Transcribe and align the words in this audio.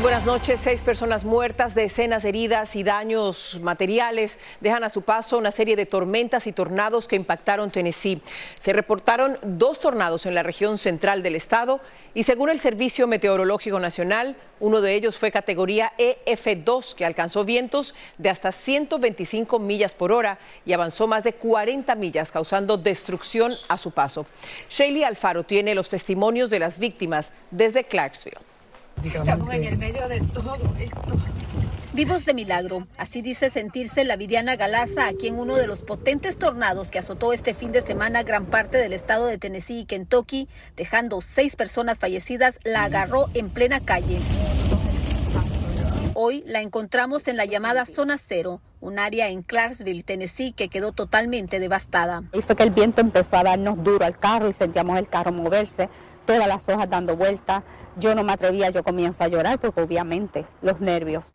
Buenas 0.00 0.24
noches. 0.24 0.58
Seis 0.64 0.80
personas 0.80 1.22
muertas, 1.22 1.74
decenas 1.74 2.24
heridas 2.24 2.74
y 2.76 2.82
daños 2.82 3.60
materiales 3.62 4.38
dejan 4.60 4.84
a 4.84 4.88
su 4.88 5.02
paso 5.02 5.38
una 5.38 5.52
serie 5.52 5.76
de 5.76 5.86
tormentas 5.86 6.46
y 6.46 6.52
tornados 6.52 7.06
que 7.06 7.14
impactaron 7.14 7.70
Tennessee. 7.70 8.20
Se 8.58 8.72
reportaron 8.72 9.38
dos 9.42 9.78
tornados 9.78 10.24
en 10.26 10.34
la 10.34 10.42
región 10.42 10.78
central 10.78 11.22
del 11.22 11.36
estado 11.36 11.80
y 12.14 12.24
según 12.24 12.50
el 12.50 12.58
Servicio 12.58 13.06
Meteorológico 13.06 13.78
Nacional, 13.78 14.34
uno 14.60 14.80
de 14.80 14.94
ellos 14.94 15.18
fue 15.18 15.30
categoría 15.30 15.92
EF2 15.98 16.94
que 16.94 17.04
alcanzó 17.04 17.44
vientos 17.44 17.94
de 18.18 18.30
hasta 18.30 18.50
125 18.50 19.58
millas 19.58 19.94
por 19.94 20.10
hora 20.10 20.38
y 20.64 20.72
avanzó 20.72 21.06
más 21.06 21.22
de 21.22 21.34
40 21.34 21.94
millas 21.94 22.32
causando 22.32 22.76
destrucción 22.76 23.52
a 23.68 23.78
su 23.78 23.92
paso. 23.92 24.26
Shaylee 24.70 25.04
Alfaro 25.04 25.44
tiene 25.44 25.74
los 25.74 25.90
testimonios 25.90 26.50
de 26.50 26.58
las 26.58 26.78
víctimas 26.78 27.30
desde 27.50 27.84
Clarksville. 27.84 28.51
Estamos 29.04 29.52
en 29.54 29.64
el 29.64 29.78
medio 29.78 30.08
de 30.08 30.20
todo 30.20 30.54
esto. 30.78 31.00
Vivos 31.92 32.24
de 32.24 32.34
milagro, 32.34 32.86
así 32.96 33.20
dice 33.20 33.50
sentirse 33.50 34.04
la 34.04 34.16
Vidiana 34.16 34.56
Galaza, 34.56 35.08
aquí 35.08 35.26
en 35.28 35.38
uno 35.38 35.56
de 35.56 35.66
los 35.66 35.82
potentes 35.82 36.38
tornados 36.38 36.88
que 36.88 36.98
azotó 36.98 37.32
este 37.32 37.52
fin 37.52 37.72
de 37.72 37.82
semana 37.82 38.22
gran 38.22 38.46
parte 38.46 38.78
del 38.78 38.92
estado 38.92 39.26
de 39.26 39.38
Tennessee 39.38 39.80
y 39.80 39.84
Kentucky, 39.84 40.48
dejando 40.76 41.20
seis 41.20 41.56
personas 41.56 41.98
fallecidas, 41.98 42.58
la 42.64 42.84
agarró 42.84 43.26
en 43.34 43.50
plena 43.50 43.80
calle. 43.80 44.20
Hoy 46.14 46.44
la 46.46 46.60
encontramos 46.60 47.26
en 47.28 47.36
la 47.36 47.44
llamada 47.44 47.84
Zona 47.84 48.16
Cero, 48.18 48.60
un 48.80 48.98
área 48.98 49.28
en 49.28 49.42
Clarksville, 49.42 50.02
Tennessee, 50.02 50.52
que 50.52 50.68
quedó 50.68 50.92
totalmente 50.92 51.58
devastada. 51.58 52.22
Y 52.32 52.42
fue 52.42 52.56
que 52.56 52.62
el 52.62 52.70
viento 52.70 53.00
empezó 53.00 53.36
a 53.36 53.42
darnos 53.42 53.82
duro 53.82 54.04
al 54.04 54.18
carro 54.18 54.48
y 54.48 54.52
sentíamos 54.52 54.98
el 54.98 55.08
carro 55.08 55.32
moverse, 55.32 55.88
todas 56.26 56.46
las 56.46 56.68
hojas 56.68 56.88
dando 56.88 57.16
vueltas. 57.16 57.62
Yo 57.96 58.14
no 58.14 58.24
me 58.24 58.32
atrevía, 58.32 58.70
yo 58.70 58.82
comienzo 58.82 59.22
a 59.22 59.28
llorar 59.28 59.58
porque 59.58 59.82
obviamente 59.82 60.46
los 60.62 60.80
nervios. 60.80 61.32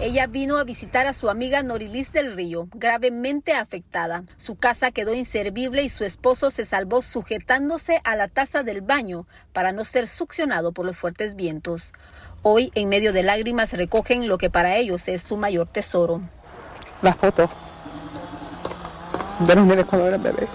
Ella 0.00 0.26
vino 0.26 0.58
a 0.58 0.64
visitar 0.64 1.06
a 1.06 1.12
su 1.12 1.30
amiga 1.30 1.62
Norilis 1.62 2.12
del 2.12 2.34
Río, 2.34 2.68
gravemente 2.74 3.52
afectada. 3.52 4.24
Su 4.36 4.56
casa 4.56 4.90
quedó 4.90 5.14
inservible 5.14 5.84
y 5.84 5.88
su 5.88 6.04
esposo 6.04 6.50
se 6.50 6.64
salvó 6.64 7.00
sujetándose 7.00 8.00
a 8.02 8.16
la 8.16 8.26
taza 8.26 8.64
del 8.64 8.80
baño 8.80 9.26
para 9.52 9.70
no 9.70 9.84
ser 9.84 10.08
succionado 10.08 10.72
por 10.72 10.84
los 10.84 10.96
fuertes 10.96 11.36
vientos. 11.36 11.92
Hoy, 12.42 12.72
en 12.74 12.88
medio 12.88 13.12
de 13.12 13.22
lágrimas, 13.22 13.72
recogen 13.72 14.26
lo 14.26 14.36
que 14.36 14.50
para 14.50 14.76
ellos 14.76 15.06
es 15.08 15.22
su 15.22 15.36
mayor 15.36 15.68
tesoro. 15.68 16.20
La 17.02 17.14
foto 17.14 17.48
de 19.38 19.54
los 19.54 19.64
nenes 19.64 19.86
cuando 19.86 20.08
eran 20.08 20.22
bebés. 20.22 20.48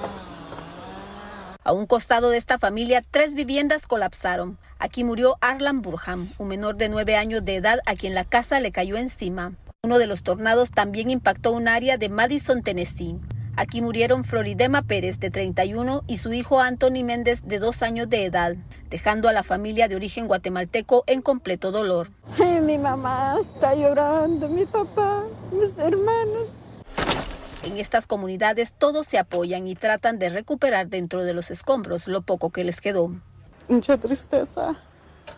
A 1.69 1.71
un 1.71 1.85
costado 1.85 2.31
de 2.31 2.39
esta 2.39 2.57
familia, 2.57 3.03
tres 3.11 3.35
viviendas 3.35 3.85
colapsaron. 3.85 4.57
Aquí 4.79 5.03
murió 5.03 5.37
Arlan 5.39 5.83
Burham, 5.83 6.27
un 6.39 6.47
menor 6.47 6.77
de 6.77 6.89
nueve 6.89 7.15
años 7.15 7.45
de 7.45 7.57
edad 7.57 7.77
a 7.85 7.93
quien 7.93 8.15
la 8.15 8.23
casa 8.23 8.59
le 8.59 8.71
cayó 8.71 8.97
encima. 8.97 9.53
Uno 9.83 9.99
de 9.99 10.07
los 10.07 10.23
tornados 10.23 10.71
también 10.71 11.11
impactó 11.11 11.51
un 11.51 11.67
área 11.67 11.99
de 11.99 12.09
Madison, 12.09 12.63
Tennessee. 12.63 13.19
Aquí 13.55 13.83
murieron 13.83 14.23
Floridema 14.23 14.81
Pérez, 14.81 15.19
de 15.19 15.29
31, 15.29 16.01
y 16.07 16.17
su 16.17 16.33
hijo 16.33 16.59
Anthony 16.59 17.03
Méndez, 17.03 17.43
de 17.45 17.59
dos 17.59 17.83
años 17.83 18.09
de 18.09 18.25
edad, 18.25 18.55
dejando 18.89 19.29
a 19.29 19.33
la 19.33 19.43
familia 19.43 19.87
de 19.87 19.95
origen 19.95 20.25
guatemalteco 20.25 21.03
en 21.05 21.21
completo 21.21 21.71
dolor. 21.71 22.09
Ay, 22.39 22.61
mi 22.61 22.79
mamá 22.79 23.35
está 23.39 23.75
llorando, 23.75 24.49
mi 24.49 24.65
papá, 24.65 25.23
mis 25.51 25.77
hermanos. 25.77 26.47
En 27.63 27.77
estas 27.77 28.07
comunidades 28.07 28.73
todos 28.73 29.05
se 29.05 29.17
apoyan 29.17 29.67
y 29.67 29.75
tratan 29.75 30.17
de 30.17 30.29
recuperar 30.29 30.87
dentro 30.87 31.23
de 31.23 31.33
los 31.33 31.51
escombros 31.51 32.07
lo 32.07 32.21
poco 32.21 32.51
que 32.51 32.63
les 32.63 32.79
quedó. 32.79 33.11
Mucha 33.67 33.97
tristeza, 33.97 34.75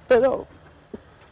pero 0.07 0.47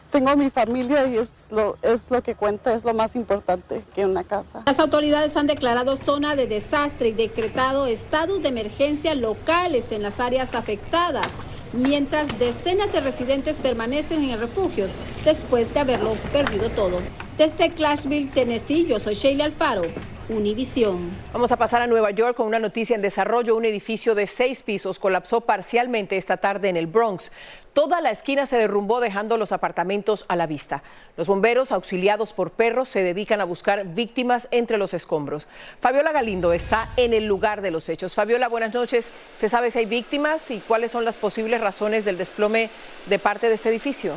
tengo 0.09 0.35
mi 0.35 0.49
familia 0.49 1.05
y 1.07 1.17
es 1.17 1.51
lo, 1.51 1.77
es 1.83 2.09
lo 2.09 2.23
que 2.23 2.33
cuenta, 2.33 2.73
es 2.73 2.83
lo 2.83 2.93
más 2.93 3.15
importante 3.15 3.83
que 3.93 4.05
una 4.05 4.23
casa. 4.23 4.63
Las 4.65 4.79
autoridades 4.79 5.37
han 5.37 5.45
declarado 5.45 5.95
zona 5.95 6.35
de 6.35 6.47
desastre 6.47 7.09
y 7.09 7.13
decretado 7.13 7.85
estados 7.85 8.41
de 8.41 8.49
emergencia 8.49 9.13
locales 9.13 9.91
en 9.91 10.01
las 10.01 10.19
áreas 10.19 10.55
afectadas, 10.55 11.27
mientras 11.71 12.39
decenas 12.39 12.91
de 12.91 13.01
residentes 13.01 13.57
permanecen 13.57 14.23
en 14.23 14.39
refugios 14.39 14.91
después 15.23 15.71
de 15.73 15.81
haberlo 15.81 16.15
perdido 16.33 16.71
todo. 16.71 16.99
Desde 17.37 17.71
Clarksville, 17.71 18.31
Tennessee, 18.31 18.87
yo 18.87 18.99
soy 18.99 19.13
Sheila 19.13 19.45
Alfaro. 19.45 19.83
Univisión. 20.29 21.09
Vamos 21.33 21.51
a 21.51 21.57
pasar 21.57 21.81
a 21.81 21.87
Nueva 21.87 22.11
York 22.11 22.37
con 22.37 22.45
una 22.45 22.59
noticia 22.59 22.95
en 22.95 23.01
desarrollo. 23.01 23.55
Un 23.55 23.65
edificio 23.65 24.13
de 24.13 24.27
seis 24.27 24.61
pisos 24.61 24.99
colapsó 24.99 25.41
parcialmente 25.41 26.17
esta 26.17 26.37
tarde 26.37 26.69
en 26.69 26.77
el 26.77 26.85
Bronx. 26.85 27.31
Toda 27.73 27.99
la 27.99 28.11
esquina 28.11 28.45
se 28.45 28.57
derrumbó 28.57 28.99
dejando 28.99 29.37
los 29.37 29.51
apartamentos 29.51 30.25
a 30.27 30.35
la 30.35 30.45
vista. 30.45 30.83
Los 31.17 31.27
bomberos, 31.27 31.71
auxiliados 31.71 32.33
por 32.33 32.51
perros, 32.51 32.89
se 32.89 33.01
dedican 33.01 33.41
a 33.41 33.45
buscar 33.45 33.83
víctimas 33.95 34.47
entre 34.51 34.77
los 34.77 34.93
escombros. 34.93 35.47
Fabiola 35.79 36.11
Galindo 36.11 36.53
está 36.53 36.87
en 36.95 37.15
el 37.15 37.25
lugar 37.25 37.61
de 37.63 37.71
los 37.71 37.89
hechos. 37.89 38.13
Fabiola, 38.13 38.47
buenas 38.47 38.73
noches. 38.73 39.09
¿Se 39.33 39.49
sabe 39.49 39.71
si 39.71 39.79
hay 39.79 39.85
víctimas 39.87 40.51
y 40.51 40.59
cuáles 40.59 40.91
son 40.91 41.05
las 41.05 41.15
posibles 41.15 41.59
razones 41.59 42.05
del 42.05 42.19
desplome 42.19 42.69
de 43.07 43.17
parte 43.17 43.49
de 43.49 43.55
este 43.55 43.69
edificio? 43.69 44.13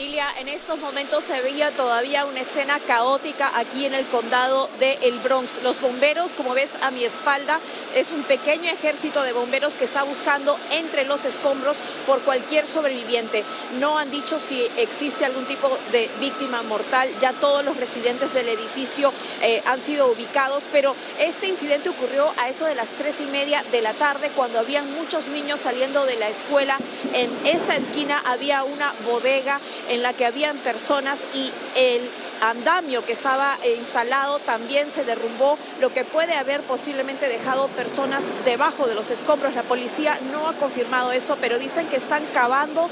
Ilia, 0.00 0.28
en 0.38 0.48
estos 0.48 0.78
momentos 0.78 1.24
se 1.24 1.42
veía 1.42 1.72
todavía 1.72 2.24
una 2.24 2.40
escena 2.40 2.80
caótica 2.80 3.52
aquí 3.54 3.84
en 3.84 3.92
el 3.92 4.06
condado 4.06 4.70
de 4.78 4.94
El 5.02 5.18
Bronx. 5.18 5.62
Los 5.62 5.82
bomberos, 5.82 6.32
como 6.32 6.54
ves 6.54 6.78
a 6.80 6.90
mi 6.90 7.04
espalda, 7.04 7.60
es 7.94 8.10
un 8.10 8.22
pequeño 8.22 8.70
ejército 8.70 9.22
de 9.22 9.34
bomberos 9.34 9.74
que 9.76 9.84
está 9.84 10.02
buscando 10.04 10.58
entre 10.70 11.04
los 11.04 11.26
escombros 11.26 11.82
por 12.06 12.22
cualquier 12.22 12.66
sobreviviente. 12.66 13.44
No 13.78 13.98
han 13.98 14.10
dicho 14.10 14.38
si 14.38 14.62
existe 14.78 15.26
algún 15.26 15.44
tipo 15.44 15.68
de 15.92 16.08
víctima 16.18 16.62
mortal. 16.62 17.10
Ya 17.20 17.34
todos 17.34 17.62
los 17.62 17.76
residentes 17.76 18.32
del 18.32 18.48
edificio 18.48 19.12
eh, 19.42 19.62
han 19.66 19.82
sido 19.82 20.10
ubicados, 20.10 20.64
pero 20.72 20.96
este 21.18 21.46
incidente 21.46 21.90
ocurrió 21.90 22.32
a 22.38 22.48
eso 22.48 22.64
de 22.64 22.74
las 22.74 22.94
tres 22.94 23.20
y 23.20 23.26
media 23.26 23.62
de 23.70 23.82
la 23.82 23.92
tarde 23.92 24.30
cuando 24.34 24.60
habían 24.60 24.90
muchos 24.94 25.28
niños 25.28 25.60
saliendo 25.60 26.06
de 26.06 26.16
la 26.16 26.30
escuela. 26.30 26.78
En 27.12 27.30
esta 27.44 27.76
esquina 27.76 28.22
había 28.24 28.64
una 28.64 28.94
bodega 29.04 29.60
en 29.90 30.02
la 30.02 30.12
que 30.14 30.24
habían 30.24 30.56
personas 30.58 31.24
y 31.34 31.52
el 31.74 32.08
andamio 32.40 33.04
que 33.04 33.12
estaba 33.12 33.58
eh, 33.62 33.74
instalado 33.76 34.38
también 34.38 34.90
se 34.90 35.04
derrumbó, 35.04 35.58
lo 35.80 35.92
que 35.92 36.04
puede 36.04 36.34
haber 36.34 36.62
posiblemente 36.62 37.28
dejado 37.28 37.66
personas 37.68 38.32
debajo 38.44 38.86
de 38.86 38.94
los 38.94 39.10
escombros. 39.10 39.54
La 39.54 39.64
policía 39.64 40.18
no 40.32 40.48
ha 40.48 40.54
confirmado 40.54 41.12
eso, 41.12 41.36
pero 41.40 41.58
dicen 41.58 41.88
que 41.88 41.96
están 41.96 42.24
cavando 42.32 42.88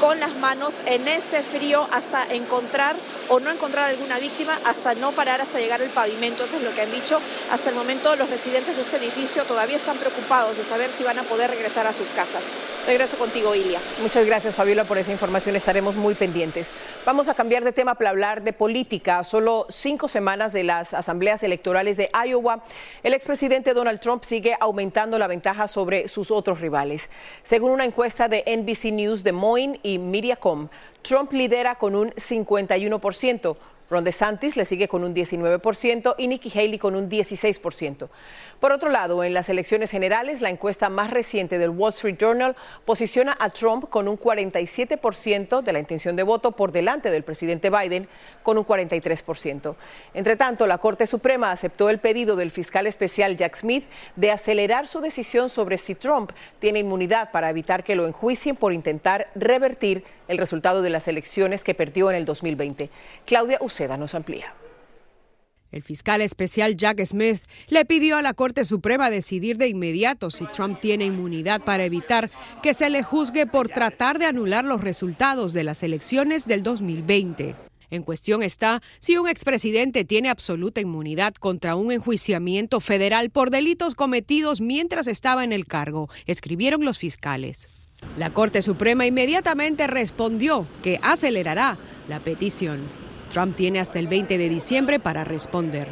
con 0.00 0.18
las 0.18 0.34
manos 0.34 0.82
en 0.86 1.06
este 1.08 1.42
frío 1.42 1.86
hasta 1.92 2.24
encontrar 2.32 2.96
o 3.28 3.38
no 3.38 3.50
encontrar 3.50 3.90
alguna 3.90 4.18
víctima, 4.18 4.58
hasta 4.64 4.94
no 4.94 5.12
parar 5.12 5.42
hasta 5.42 5.60
llegar 5.60 5.82
al 5.82 5.90
pavimento. 5.90 6.44
Eso 6.44 6.56
es 6.56 6.62
lo 6.62 6.74
que 6.74 6.80
han 6.80 6.90
dicho. 6.90 7.20
Hasta 7.52 7.68
el 7.68 7.76
momento 7.76 8.16
los 8.16 8.30
residentes 8.30 8.76
de 8.76 8.82
este 8.82 8.96
edificio 8.96 9.44
todavía 9.44 9.76
están 9.76 9.98
preocupados 9.98 10.56
de 10.56 10.64
saber 10.64 10.90
si 10.90 11.04
van 11.04 11.18
a 11.18 11.22
poder 11.24 11.50
regresar 11.50 11.86
a 11.86 11.92
sus 11.92 12.08
casas. 12.08 12.46
Regreso 12.86 13.18
contigo, 13.18 13.54
Ilia. 13.54 13.78
Muchas 14.00 14.24
gracias, 14.26 14.54
Fabiola, 14.54 14.84
por 14.84 14.96
esa 14.96 15.12
información. 15.12 15.54
Estaremos 15.54 15.96
muy 15.96 16.14
pendientes. 16.14 16.70
Vamos 17.04 17.28
a 17.28 17.34
cambiar 17.34 17.62
de 17.62 17.72
tema 17.72 17.94
para 17.94 18.10
hablar 18.10 18.42
de 18.42 18.52
política. 18.52 19.22
Solo 19.22 19.66
cinco 19.68 20.08
semanas 20.08 20.52
de 20.52 20.64
las 20.64 20.94
asambleas 20.94 21.42
electorales 21.42 21.96
de 21.98 22.10
Iowa, 22.26 22.64
el 23.02 23.12
expresidente 23.12 23.74
Donald 23.74 24.00
Trump 24.00 24.24
sigue 24.24 24.56
aumentando 24.58 25.18
la 25.18 25.26
ventaja 25.26 25.68
sobre 25.68 26.08
sus 26.08 26.30
otros 26.30 26.60
rivales. 26.60 27.10
Según 27.42 27.70
una 27.70 27.84
encuesta 27.84 28.28
de 28.28 28.44
NBC 28.46 28.92
News, 28.92 29.22
Des 29.22 29.34
Moines 29.34 29.78
y 29.82 29.89
Mediacom, 29.98 30.68
Trump 31.02 31.32
lidera 31.32 31.76
con 31.76 31.94
un 31.94 32.10
51%. 32.10 33.56
Ron 33.90 34.04
DeSantis 34.04 34.56
le 34.56 34.64
sigue 34.64 34.86
con 34.86 35.02
un 35.02 35.14
19% 35.14 36.14
y 36.16 36.28
Nikki 36.28 36.56
Haley 36.56 36.78
con 36.78 36.94
un 36.94 37.10
16%. 37.10 38.08
Por 38.60 38.72
otro 38.72 38.88
lado, 38.88 39.24
en 39.24 39.34
las 39.34 39.48
elecciones 39.48 39.90
generales, 39.90 40.40
la 40.40 40.50
encuesta 40.50 40.88
más 40.88 41.10
reciente 41.10 41.58
del 41.58 41.70
Wall 41.70 41.90
Street 41.90 42.16
Journal 42.18 42.56
posiciona 42.84 43.36
a 43.40 43.50
Trump 43.50 43.88
con 43.88 44.06
un 44.06 44.18
47% 44.18 45.62
de 45.62 45.72
la 45.72 45.80
intención 45.80 46.14
de 46.14 46.22
voto 46.22 46.52
por 46.52 46.70
delante 46.70 47.10
del 47.10 47.24
presidente 47.24 47.68
Biden 47.68 48.08
con 48.42 48.58
un 48.58 48.64
43%. 48.64 49.74
Entre 50.14 50.36
tanto, 50.36 50.66
la 50.66 50.78
Corte 50.78 51.06
Suprema 51.06 51.50
aceptó 51.50 51.90
el 51.90 51.98
pedido 51.98 52.36
del 52.36 52.50
fiscal 52.50 52.86
especial 52.86 53.36
Jack 53.36 53.56
Smith 53.56 53.84
de 54.14 54.30
acelerar 54.30 54.86
su 54.86 55.00
decisión 55.00 55.48
sobre 55.48 55.78
si 55.78 55.96
Trump 55.96 56.30
tiene 56.60 56.78
inmunidad 56.78 57.32
para 57.32 57.50
evitar 57.50 57.82
que 57.82 57.96
lo 57.96 58.06
enjuicien 58.06 58.54
por 58.54 58.72
intentar 58.72 59.28
revertir 59.34 60.04
el 60.30 60.38
resultado 60.38 60.80
de 60.80 60.90
las 60.90 61.08
elecciones 61.08 61.64
que 61.64 61.74
perdió 61.74 62.08
en 62.08 62.16
el 62.16 62.24
2020. 62.24 62.88
Claudia 63.26 63.58
Uceda 63.60 63.96
nos 63.96 64.14
amplía. 64.14 64.54
El 65.72 65.82
fiscal 65.82 66.20
especial 66.20 66.76
Jack 66.76 67.04
Smith 67.04 67.42
le 67.68 67.84
pidió 67.84 68.16
a 68.16 68.22
la 68.22 68.34
Corte 68.34 68.64
Suprema 68.64 69.10
decidir 69.10 69.56
de 69.56 69.68
inmediato 69.68 70.30
si 70.30 70.44
Trump 70.46 70.80
tiene 70.80 71.04
inmunidad 71.04 71.62
para 71.62 71.84
evitar 71.84 72.30
que 72.62 72.74
se 72.74 72.90
le 72.90 73.02
juzgue 73.02 73.46
por 73.46 73.68
tratar 73.68 74.18
de 74.18 74.26
anular 74.26 74.64
los 74.64 74.80
resultados 74.80 75.52
de 75.52 75.64
las 75.64 75.82
elecciones 75.82 76.46
del 76.46 76.62
2020. 76.62 77.56
En 77.90 78.02
cuestión 78.04 78.44
está 78.44 78.82
si 79.00 79.16
un 79.16 79.28
expresidente 79.28 80.04
tiene 80.04 80.28
absoluta 80.28 80.80
inmunidad 80.80 81.34
contra 81.34 81.74
un 81.74 81.90
enjuiciamiento 81.90 82.78
federal 82.78 83.30
por 83.30 83.50
delitos 83.50 83.96
cometidos 83.96 84.60
mientras 84.60 85.08
estaba 85.08 85.42
en 85.42 85.52
el 85.52 85.66
cargo, 85.66 86.08
escribieron 86.26 86.84
los 86.84 86.98
fiscales. 86.98 87.68
La 88.18 88.32
Corte 88.32 88.62
Suprema 88.62 89.06
inmediatamente 89.06 89.86
respondió 89.86 90.66
que 90.82 90.98
acelerará 91.02 91.78
la 92.08 92.20
petición. 92.20 92.80
Trump 93.32 93.56
tiene 93.56 93.80
hasta 93.80 93.98
el 93.98 94.08
20 94.08 94.36
de 94.36 94.48
diciembre 94.48 94.98
para 94.98 95.24
responder. 95.24 95.88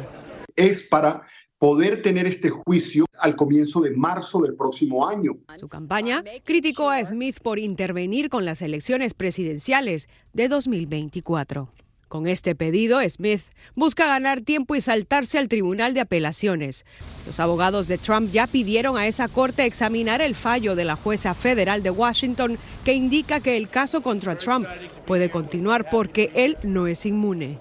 Es 0.55 0.87
para 0.87 1.21
poder 1.57 2.01
tener 2.01 2.25
este 2.25 2.49
juicio 2.49 3.05
al 3.19 3.35
comienzo 3.35 3.81
de 3.81 3.91
marzo 3.91 4.41
del 4.41 4.55
próximo 4.55 5.07
año. 5.07 5.37
Su 5.57 5.67
campaña 5.67 6.23
criticó 6.43 6.89
a 6.89 7.03
Smith 7.03 7.39
por 7.41 7.59
intervenir 7.59 8.29
con 8.29 8.45
las 8.45 8.61
elecciones 8.61 9.13
presidenciales 9.13 10.07
de 10.33 10.47
2024. 10.47 11.69
Con 12.09 12.25
este 12.25 12.55
pedido, 12.55 12.99
Smith 13.07 13.43
busca 13.75 14.07
ganar 14.07 14.41
tiempo 14.41 14.73
y 14.73 14.81
saltarse 14.81 15.37
al 15.37 15.47
Tribunal 15.47 15.93
de 15.93 15.99
Apelaciones. 15.99 16.83
Los 17.27 17.39
abogados 17.39 17.87
de 17.87 17.99
Trump 17.99 18.31
ya 18.31 18.47
pidieron 18.47 18.97
a 18.97 19.05
esa 19.05 19.27
corte 19.27 19.63
examinar 19.65 20.19
el 20.19 20.33
fallo 20.33 20.75
de 20.75 20.85
la 20.85 20.95
jueza 20.95 21.35
federal 21.35 21.83
de 21.83 21.91
Washington 21.91 22.57
que 22.83 22.93
indica 22.93 23.41
que 23.41 23.57
el 23.57 23.69
caso 23.69 24.01
contra 24.01 24.35
Trump 24.39 24.67
puede 25.05 25.29
continuar 25.29 25.91
porque 25.91 26.31
él 26.33 26.57
no 26.63 26.87
es 26.87 27.05
inmune. 27.05 27.59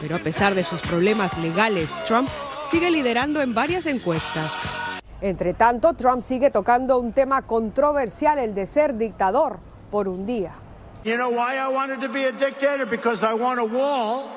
Pero 0.00 0.16
a 0.16 0.18
pesar 0.18 0.56
de 0.56 0.64
sus 0.64 0.80
problemas 0.80 1.38
legales, 1.38 1.94
Trump 2.08 2.28
sigue 2.68 2.90
liderando 2.90 3.42
en 3.42 3.54
varias 3.54 3.86
encuestas. 3.86 4.50
Entre 5.20 5.54
tanto, 5.54 5.94
Trump 5.94 6.22
sigue 6.22 6.50
tocando 6.50 6.98
un 6.98 7.12
tema 7.12 7.42
controversial, 7.42 8.40
el 8.40 8.56
de 8.56 8.66
ser 8.66 8.96
dictador 8.96 9.60
por 9.92 10.08
un 10.08 10.26
día. 10.26 10.52
You 11.02 11.16
know 11.16 11.30
why 11.30 11.56
I 11.56 11.68
wanted 11.68 12.02
to 12.02 12.10
be 12.10 12.24
a 12.24 12.32
dictator? 12.32 12.84
Because 12.84 13.24
I 13.24 13.32
want 13.32 13.58
a 13.58 13.64
wall, 13.64 14.30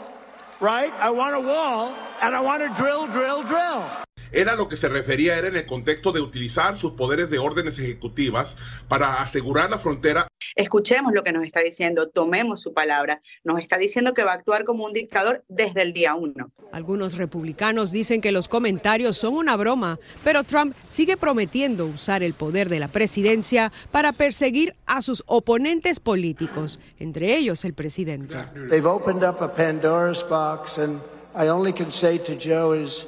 right? 0.61 0.93
I 0.93 1.09
want 1.09 1.35
a 1.35 1.41
wall, 1.41 1.93
and 2.21 2.33
I 2.33 2.39
want 2.39 2.63
to 2.63 2.81
drill, 2.81 3.07
drill, 3.07 3.43
drill. 3.43 4.02
Era 4.35 4.55
lo 4.55 4.67
que 4.67 4.75
se 4.75 4.89
refería, 4.89 5.37
era 5.37 5.47
en 5.47 5.55
el 5.55 5.67
contexto 5.67 6.11
de 6.11 6.19
utilizar 6.19 6.75
sus 6.75 6.93
poderes 6.93 7.29
de 7.29 7.37
órdenes 7.37 7.77
ejecutivas 7.77 8.57
para 8.87 9.21
asegurar 9.21 9.69
la 9.69 9.77
frontera. 9.77 10.27
Escuchemos 10.55 11.13
lo 11.13 11.23
que 11.23 11.31
nos 11.31 11.45
está 11.45 11.59
diciendo, 11.59 12.09
tomemos 12.09 12.59
su 12.59 12.73
palabra. 12.73 13.21
Nos 13.43 13.61
está 13.61 13.77
diciendo 13.77 14.15
que 14.15 14.23
va 14.23 14.31
a 14.31 14.35
actuar 14.35 14.65
como 14.65 14.85
un 14.85 14.93
dictador 14.93 15.43
desde 15.49 15.83
el 15.83 15.93
día 15.93 16.15
uno. 16.15 16.51
Algunos 16.71 17.15
republicanos 17.15 17.91
dicen 17.91 18.21
que 18.21 18.31
los 18.31 18.47
comentarios 18.47 19.17
son 19.17 19.35
una 19.35 19.55
broma, 19.55 19.99
pero 20.23 20.43
Trump 20.43 20.75
sigue 20.87 21.15
prometiendo 21.15 21.85
usar 21.85 22.23
el 22.23 22.33
poder 22.33 22.69
de 22.69 22.79
la 22.79 22.87
presidencia 22.87 23.71
para 23.91 24.13
perseguir 24.13 24.73
a 24.87 25.03
sus 25.03 25.23
oponentes 25.27 25.99
políticos, 25.99 26.79
entre 26.97 27.37
ellos 27.37 27.63
el 27.65 27.75
presidente. 27.75 28.35
They've 28.67 28.89
opened 28.89 29.23
up 29.23 29.43
a 29.43 29.53
Pandora's 29.53 30.27
box, 30.27 30.79
and 30.79 30.99
I 31.35 31.49
only 31.49 31.71
can 31.71 31.91
say 31.91 32.17
to 32.17 32.35
Joe 32.35 32.73
is. 32.73 33.05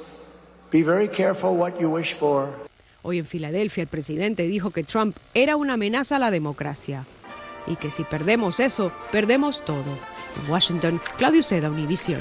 Be 0.70 0.82
very 0.82 1.08
careful 1.08 1.50
what 1.50 1.78
you 1.78 1.88
wish 1.88 2.14
for. 2.14 2.48
Hoy 3.02 3.18
en 3.18 3.26
Filadelfia 3.26 3.82
el 3.82 3.88
presidente 3.88 4.42
dijo 4.44 4.70
que 4.70 4.82
Trump 4.82 5.16
era 5.32 5.56
una 5.56 5.74
amenaza 5.74 6.16
a 6.16 6.18
la 6.18 6.32
democracia 6.32 7.06
y 7.68 7.76
que 7.76 7.90
si 7.90 8.02
perdemos 8.02 8.58
eso, 8.58 8.92
perdemos 9.12 9.64
todo. 9.64 9.84
En 10.44 10.50
Washington, 10.50 11.00
Claudio 11.18 11.42
Seda, 11.42 11.70
Univision. 11.70 12.20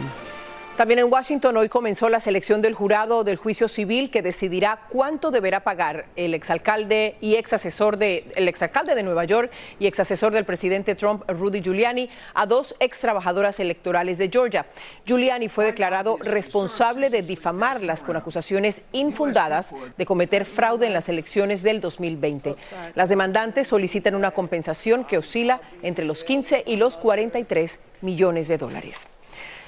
También 0.78 1.00
en 1.00 1.12
Washington 1.12 1.56
hoy 1.56 1.70
comenzó 1.70 2.10
la 2.10 2.20
selección 2.20 2.62
del 2.62 2.74
jurado 2.74 3.24
del 3.24 3.38
juicio 3.38 3.70
civil 3.70 4.12
que 4.12 4.22
decidirá 4.22 4.82
cuánto 4.90 5.32
deberá 5.32 5.62
pagar 5.62 6.08
el 6.18 6.34
exalcalde 6.34 7.16
y 7.22 7.36
exasesor 7.36 7.96
de 7.96 8.26
exalcalde 8.36 8.94
de 8.94 9.02
Nueva 9.02 9.24
York 9.24 9.52
y 9.80 9.88
exasesor 9.88 10.34
del 10.34 10.44
presidente 10.44 10.94
Trump, 10.96 11.24
Rudy 11.30 11.62
Giuliani, 11.62 12.10
a 12.34 12.46
dos 12.46 12.76
ex 12.82 13.00
trabajadoras 13.00 13.62
electorales 13.62 14.18
de 14.18 14.28
Georgia. 14.28 14.66
Giuliani 15.06 15.48
fue 15.48 15.64
declarado 15.64 16.18
responsable 16.18 17.10
de 17.10 17.22
difamarlas 17.22 18.04
con 18.04 18.18
acusaciones 18.18 18.82
infundadas 18.92 19.74
de 19.98 20.06
cometer 20.06 20.44
fraude 20.44 20.88
en 20.88 20.94
las 20.94 21.08
elecciones 21.08 21.64
del 21.64 21.80
2020. 21.80 22.54
Las 22.96 23.08
demandantes 23.08 23.70
solicitan 23.70 24.14
una 24.14 24.32
compensación 24.32 25.06
que 25.06 25.20
oscila 25.20 25.62
entre 25.84 26.04
los 26.04 26.26
15 26.26 26.66
y 26.68 26.76
los 26.76 26.98
43 26.98 27.80
millones 28.02 28.50
de 28.50 28.58
dólares. 28.58 29.08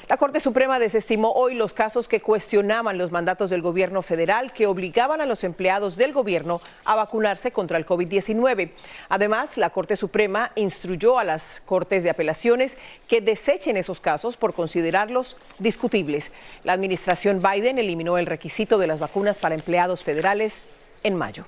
La 0.09 0.15
Corte 0.15 0.39
Suprema 0.39 0.79
desestimó 0.79 1.33
hoy 1.33 1.53
los 1.53 1.73
casos 1.73 2.07
que 2.07 2.21
cuestionaban 2.21 2.97
los 2.97 3.11
mandatos 3.11 3.49
del 3.49 3.61
gobierno 3.61 4.01
federal 4.01 4.53
que 4.53 4.65
obligaban 4.65 5.19
a 5.19 5.25
los 5.25 5.43
empleados 5.43 5.97
del 5.97 6.13
gobierno 6.13 6.61
a 6.85 6.95
vacunarse 6.95 7.51
contra 7.51 7.77
el 7.77 7.85
COVID-19. 7.85 8.71
Además, 9.09 9.57
la 9.57 9.69
Corte 9.71 9.97
Suprema 9.97 10.53
instruyó 10.55 11.19
a 11.19 11.25
las 11.25 11.61
Cortes 11.65 12.05
de 12.05 12.09
Apelaciones 12.09 12.77
que 13.09 13.19
desechen 13.19 13.75
esos 13.75 13.99
casos 13.99 14.37
por 14.37 14.53
considerarlos 14.53 15.35
discutibles. 15.59 16.31
La 16.63 16.71
administración 16.71 17.41
Biden 17.41 17.77
eliminó 17.77 18.17
el 18.17 18.27
requisito 18.27 18.77
de 18.77 18.87
las 18.87 19.01
vacunas 19.01 19.39
para 19.39 19.55
empleados 19.55 20.05
federales 20.05 20.59
en 21.03 21.15
mayo. 21.15 21.43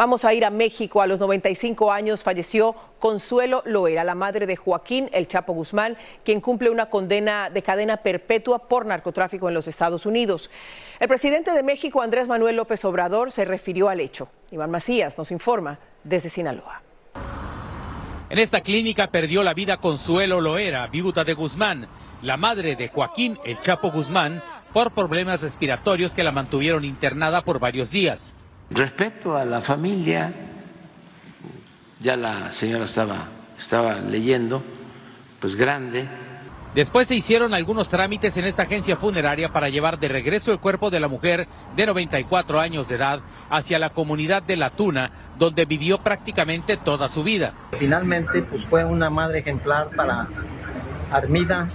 Vamos 0.00 0.24
a 0.24 0.32
ir 0.32 0.46
a 0.46 0.50
México. 0.50 1.02
A 1.02 1.06
los 1.06 1.20
95 1.20 1.92
años 1.92 2.22
falleció 2.22 2.74
Consuelo 2.98 3.62
Loera, 3.66 4.02
la 4.02 4.14
madre 4.14 4.46
de 4.46 4.56
Joaquín 4.56 5.10
El 5.12 5.28
Chapo 5.28 5.52
Guzmán, 5.52 5.98
quien 6.24 6.40
cumple 6.40 6.70
una 6.70 6.86
condena 6.86 7.50
de 7.50 7.62
cadena 7.62 7.98
perpetua 7.98 8.66
por 8.66 8.86
narcotráfico 8.86 9.48
en 9.48 9.54
los 9.54 9.68
Estados 9.68 10.06
Unidos. 10.06 10.50
El 11.00 11.08
presidente 11.08 11.52
de 11.52 11.62
México, 11.62 12.00
Andrés 12.00 12.28
Manuel 12.28 12.56
López 12.56 12.82
Obrador, 12.86 13.30
se 13.30 13.44
refirió 13.44 13.90
al 13.90 14.00
hecho. 14.00 14.30
Iván 14.50 14.70
Macías 14.70 15.18
nos 15.18 15.30
informa 15.32 15.78
desde 16.02 16.30
Sinaloa. 16.30 16.80
En 18.30 18.38
esta 18.38 18.62
clínica 18.62 19.08
perdió 19.08 19.42
la 19.42 19.52
vida 19.52 19.76
Consuelo 19.76 20.40
Loera, 20.40 20.86
viuda 20.86 21.24
de 21.24 21.34
Guzmán, 21.34 21.88
la 22.22 22.38
madre 22.38 22.74
de 22.74 22.88
Joaquín 22.88 23.38
El 23.44 23.60
Chapo 23.60 23.90
Guzmán, 23.90 24.42
por 24.72 24.92
problemas 24.92 25.42
respiratorios 25.42 26.14
que 26.14 26.24
la 26.24 26.32
mantuvieron 26.32 26.86
internada 26.86 27.42
por 27.42 27.58
varios 27.58 27.90
días. 27.90 28.34
Respecto 28.70 29.36
a 29.36 29.44
la 29.44 29.60
familia, 29.60 30.32
ya 31.98 32.16
la 32.16 32.52
señora 32.52 32.84
estaba, 32.84 33.26
estaba 33.58 33.96
leyendo, 33.96 34.62
pues 35.40 35.56
grande. 35.56 36.08
Después 36.72 37.08
se 37.08 37.16
hicieron 37.16 37.52
algunos 37.52 37.88
trámites 37.88 38.36
en 38.36 38.44
esta 38.44 38.62
agencia 38.62 38.96
funeraria 38.96 39.52
para 39.52 39.68
llevar 39.70 39.98
de 39.98 40.06
regreso 40.06 40.52
el 40.52 40.60
cuerpo 40.60 40.88
de 40.88 41.00
la 41.00 41.08
mujer 41.08 41.48
de 41.74 41.84
94 41.84 42.60
años 42.60 42.88
de 42.88 42.94
edad 42.94 43.22
hacia 43.50 43.80
la 43.80 43.90
comunidad 43.90 44.44
de 44.44 44.56
La 44.56 44.70
Tuna, 44.70 45.10
donde 45.36 45.64
vivió 45.64 45.98
prácticamente 45.98 46.76
toda 46.76 47.08
su 47.08 47.24
vida. 47.24 47.54
Finalmente, 47.76 48.42
pues 48.42 48.64
fue 48.66 48.84
una 48.84 49.10
madre 49.10 49.40
ejemplar 49.40 49.90
para 49.96 50.28
Armida, 51.10 51.68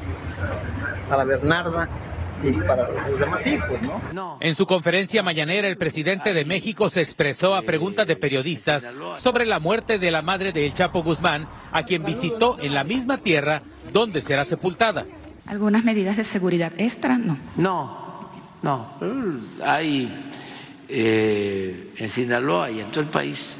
para 1.09 1.25
Bernarda 1.25 1.89
para 2.67 2.89
los 3.09 3.19
demás 3.19 3.47
hijos, 3.47 3.79
¿no? 4.13 4.37
En 4.41 4.55
su 4.55 4.65
conferencia 4.65 5.23
mañanera, 5.23 5.67
el 5.67 5.77
presidente 5.77 6.33
de 6.33 6.45
México 6.45 6.89
se 6.89 7.01
expresó 7.01 7.55
a 7.55 7.61
preguntas 7.63 8.07
de 8.07 8.15
periodistas 8.15 8.89
sobre 9.17 9.45
la 9.45 9.59
muerte 9.59 9.99
de 9.99 10.11
la 10.11 10.21
madre 10.21 10.51
de 10.51 10.65
El 10.65 10.73
Chapo 10.73 11.03
Guzmán, 11.03 11.47
a 11.71 11.83
quien 11.83 12.03
visitó 12.03 12.57
en 12.59 12.73
la 12.73 12.83
misma 12.83 13.17
tierra 13.17 13.61
donde 13.91 14.21
será 14.21 14.45
sepultada. 14.45 15.05
¿Algunas 15.45 15.83
medidas 15.83 16.17
de 16.17 16.23
seguridad 16.23 16.73
extra? 16.77 17.17
No. 17.17 17.37
No, 17.57 18.29
no. 18.61 18.97
Hay 19.63 20.31
eh, 20.89 21.93
en 21.97 22.09
Sinaloa 22.09 22.71
y 22.71 22.79
en 22.79 22.91
todo 22.91 23.01
el 23.01 23.09
país 23.09 23.57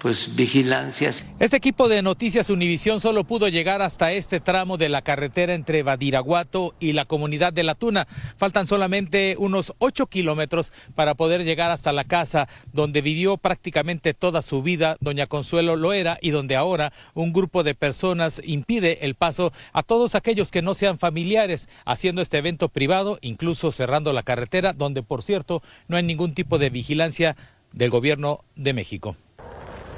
pues 0.00 0.34
vigilancias. 0.34 1.24
Este 1.38 1.58
equipo 1.58 1.88
de 1.88 2.00
Noticias 2.00 2.48
Univisión 2.48 3.00
solo 3.00 3.24
pudo 3.24 3.48
llegar 3.48 3.82
hasta 3.82 4.12
este 4.12 4.40
tramo 4.40 4.78
de 4.78 4.88
la 4.88 5.02
carretera 5.02 5.54
entre 5.54 5.82
Badiraguato 5.82 6.74
y 6.80 6.94
la 6.94 7.04
comunidad 7.04 7.52
de 7.52 7.62
La 7.62 7.74
Tuna. 7.74 8.06
Faltan 8.38 8.66
solamente 8.66 9.36
unos 9.38 9.74
ocho 9.78 10.06
kilómetros 10.06 10.72
para 10.94 11.14
poder 11.14 11.44
llegar 11.44 11.70
hasta 11.70 11.92
la 11.92 12.04
casa 12.04 12.48
donde 12.72 13.02
vivió 13.02 13.36
prácticamente 13.36 14.14
toda 14.14 14.40
su 14.40 14.62
vida 14.62 14.96
doña 15.00 15.26
Consuelo 15.26 15.76
Loera 15.76 16.18
y 16.22 16.30
donde 16.30 16.56
ahora 16.56 16.92
un 17.14 17.32
grupo 17.32 17.62
de 17.62 17.74
personas 17.74 18.40
impide 18.44 19.04
el 19.04 19.14
paso 19.14 19.52
a 19.72 19.82
todos 19.82 20.14
aquellos 20.14 20.50
que 20.50 20.62
no 20.62 20.72
sean 20.72 20.98
familiares 20.98 21.68
haciendo 21.84 22.22
este 22.22 22.38
evento 22.38 22.70
privado, 22.70 23.18
incluso 23.20 23.70
cerrando 23.70 24.14
la 24.14 24.22
carretera 24.22 24.72
donde 24.72 25.02
por 25.02 25.22
cierto 25.22 25.62
no 25.88 25.98
hay 25.98 26.02
ningún 26.02 26.32
tipo 26.32 26.58
de 26.58 26.70
vigilancia 26.70 27.36
del 27.72 27.90
gobierno 27.90 28.44
de 28.56 28.72
México. 28.72 29.16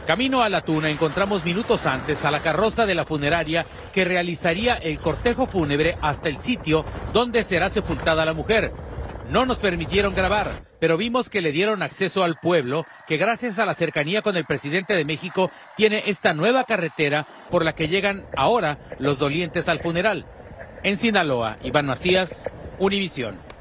Camino 0.07 0.43
a 0.43 0.49
la 0.49 0.63
Tuna 0.63 0.91
encontramos 0.91 1.45
minutos 1.45 1.87
antes 1.87 2.25
a 2.25 2.33
la 2.33 2.41
carroza 2.41 2.87
de 2.87 2.97
la 2.97 3.05
funeraria 3.05 3.65
que 3.95 4.05
realizaría 4.05 4.75
el 4.75 4.99
cortejo 4.99 5.47
fúnebre 5.47 5.97
hasta 6.03 6.29
el 6.29 6.39
sitio 6.39 6.85
donde 7.13 7.45
será 7.45 7.71
sepultada 7.71 8.25
la 8.25 8.33
mujer. 8.33 8.73
No 9.31 9.47
nos 9.47 9.59
permitieron 9.59 10.13
grabar, 10.13 10.51
pero 10.81 10.97
vimos 10.97 11.31
que 11.31 11.41
le 11.41 11.53
dieron 11.53 11.83
acceso 11.83 12.25
al 12.25 12.37
pueblo, 12.37 12.85
que 13.07 13.17
gracias 13.17 13.61
a 13.61 13.65
la 13.65 13.75
cercanía 13.75 14.23
con 14.23 14.37
el 14.37 14.45
presidente 14.45 14.95
de 14.95 15.05
México 15.05 15.53
tiene 15.77 16.03
esta 16.07 16.35
nueva 16.35 16.65
carretera 16.65 17.29
por 17.49 17.65
la 17.65 17.73
que 17.73 17.87
llegan 17.87 18.25
ahora 18.37 18.79
los 18.99 19.21
dolientes 19.21 19.69
al 19.69 19.79
funeral. 19.79 20.27
En 20.83 20.97
Sinaloa, 20.97 21.59
Iván 21.63 21.87
Macías, 21.87 22.51
Univisión. 22.81 23.52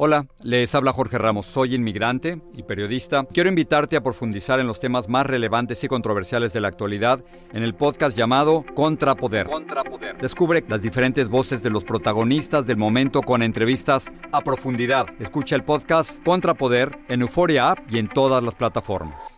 Hola, 0.00 0.28
les 0.44 0.72
habla 0.76 0.92
Jorge 0.92 1.18
Ramos, 1.18 1.46
soy 1.46 1.74
inmigrante 1.74 2.40
y 2.54 2.62
periodista. 2.62 3.24
Quiero 3.24 3.48
invitarte 3.48 3.96
a 3.96 4.00
profundizar 4.00 4.60
en 4.60 4.68
los 4.68 4.78
temas 4.78 5.08
más 5.08 5.26
relevantes 5.26 5.82
y 5.82 5.88
controversiales 5.88 6.52
de 6.52 6.60
la 6.60 6.68
actualidad 6.68 7.24
en 7.52 7.64
el 7.64 7.74
podcast 7.74 8.16
llamado 8.16 8.64
Contrapoder. 8.76 9.48
Contrapoder. 9.48 10.16
Descubre 10.18 10.64
las 10.68 10.82
diferentes 10.82 11.28
voces 11.28 11.64
de 11.64 11.70
los 11.70 11.82
protagonistas 11.82 12.64
del 12.64 12.76
momento 12.76 13.22
con 13.22 13.42
entrevistas 13.42 14.08
a 14.30 14.40
profundidad. 14.40 15.08
Escucha 15.18 15.56
el 15.56 15.64
podcast 15.64 16.22
Contrapoder 16.22 16.96
en 17.08 17.22
Euforia 17.22 17.72
App 17.72 17.80
y 17.92 17.98
en 17.98 18.08
todas 18.08 18.40
las 18.40 18.54
plataformas. 18.54 19.37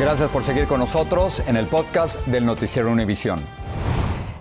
Gracias 0.00 0.30
por 0.30 0.42
seguir 0.42 0.66
con 0.66 0.80
nosotros 0.80 1.42
en 1.46 1.58
el 1.58 1.66
podcast 1.66 2.26
del 2.26 2.46
Noticiero 2.46 2.90
Univisión. 2.90 3.38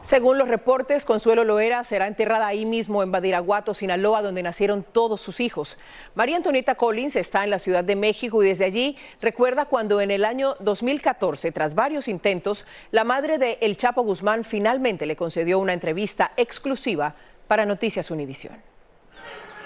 Según 0.02 0.38
los 0.38 0.48
reportes, 0.48 1.04
Consuelo 1.04 1.44
Loera 1.44 1.84
será 1.84 2.08
enterrada 2.08 2.48
ahí 2.48 2.66
mismo 2.66 3.04
en 3.04 3.12
Badiraguato, 3.12 3.74
Sinaloa, 3.74 4.22
donde 4.22 4.42
nacieron 4.42 4.84
todos 4.84 5.20
sus 5.20 5.42
hijos. 5.42 5.78
María 6.16 6.38
Antonieta 6.38 6.76
Collins 6.76 7.18
está 7.18 7.44
en 7.44 7.50
la 7.50 7.60
Ciudad 7.60 7.84
de 7.84 7.98
México 7.98 8.42
y 8.42 8.48
desde 8.48 8.64
allí 8.64 8.96
recuerda 9.20 9.66
cuando 9.66 10.00
en 10.00 10.12
el 10.12 10.24
año 10.24 10.56
2014, 10.62 11.52
tras 11.52 11.76
varios 11.76 12.08
intentos, 12.08 12.66
la 12.92 13.04
madre 13.04 13.38
de 13.38 13.58
El 13.60 13.76
Chapo 13.76 14.04
Guzmán 14.04 14.46
finalmente 14.46 15.06
le 15.06 15.18
concedió 15.18 15.60
una 15.60 15.74
entrevista 15.74 16.32
exclusiva 16.38 17.16
para 17.50 17.66
Noticias 17.66 18.12
Univisión. 18.12 18.69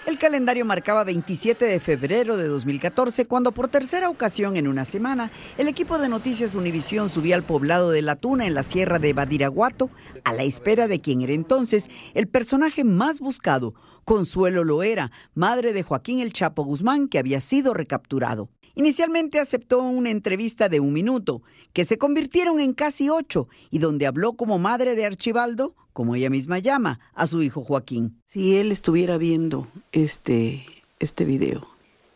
El 0.06 0.20
calendario 0.20 0.66
marcaba 0.66 1.06
27 1.06 1.64
de 1.64 1.80
febrero 1.80 2.36
de 2.36 2.50
2014 2.50 3.26
cuando 3.26 3.54
por 3.54 3.70
tercera 3.70 4.10
ocasión 4.10 4.58
en 4.58 4.68
una 4.68 4.84
semana 4.84 5.32
el 5.58 5.70
equipo 5.70 5.98
de 5.98 6.10
Noticias 6.10 6.56
Univisión 6.56 7.08
subía 7.08 7.36
al 7.36 7.44
poblado 7.44 7.90
de 7.90 8.02
La 8.02 8.18
Tuna 8.18 8.46
en 8.46 8.54
la 8.54 8.64
sierra 8.64 9.00
de 9.00 9.14
Badiraguato 9.14 9.90
a 10.26 10.34
la 10.34 10.44
espera 10.44 10.90
de 10.90 11.00
quien 11.00 11.22
era 11.22 11.32
entonces 11.32 11.90
el 12.16 12.28
personaje 12.28 12.84
más 12.84 13.22
buscado, 13.22 13.76
Consuelo 14.04 14.66
Loera, 14.66 15.10
madre 15.36 15.72
de 15.72 15.84
Joaquín 15.84 16.20
El 16.20 16.34
Chapo 16.34 16.66
Guzmán 16.66 17.08
que 17.08 17.18
había 17.18 17.40
sido 17.40 17.74
recapturado. 17.74 18.50
Inicialmente 18.76 19.40
aceptó 19.40 19.84
una 19.84 20.10
entrevista 20.10 20.68
de 20.68 20.82
un 20.82 20.92
minuto, 20.92 21.44
que 21.72 21.86
se 21.86 21.98
convirtieron 21.98 22.60
en 22.60 22.74
casi 22.74 23.10
ocho, 23.10 23.48
y 23.70 23.78
donde 23.78 24.08
habló 24.08 24.34
como 24.34 24.58
madre 24.58 24.96
de 24.96 25.06
Archibaldo, 25.06 25.76
como 25.94 26.16
ella 26.16 26.30
misma 26.30 26.60
llama, 26.60 27.00
a 27.14 27.28
su 27.28 27.42
hijo 27.42 27.64
Joaquín. 27.64 28.20
Si 28.26 28.58
él 28.58 28.72
estuviera 28.72 29.18
viendo 29.18 29.68
este, 29.92 30.66
este 31.00 31.26
video, 31.26 31.68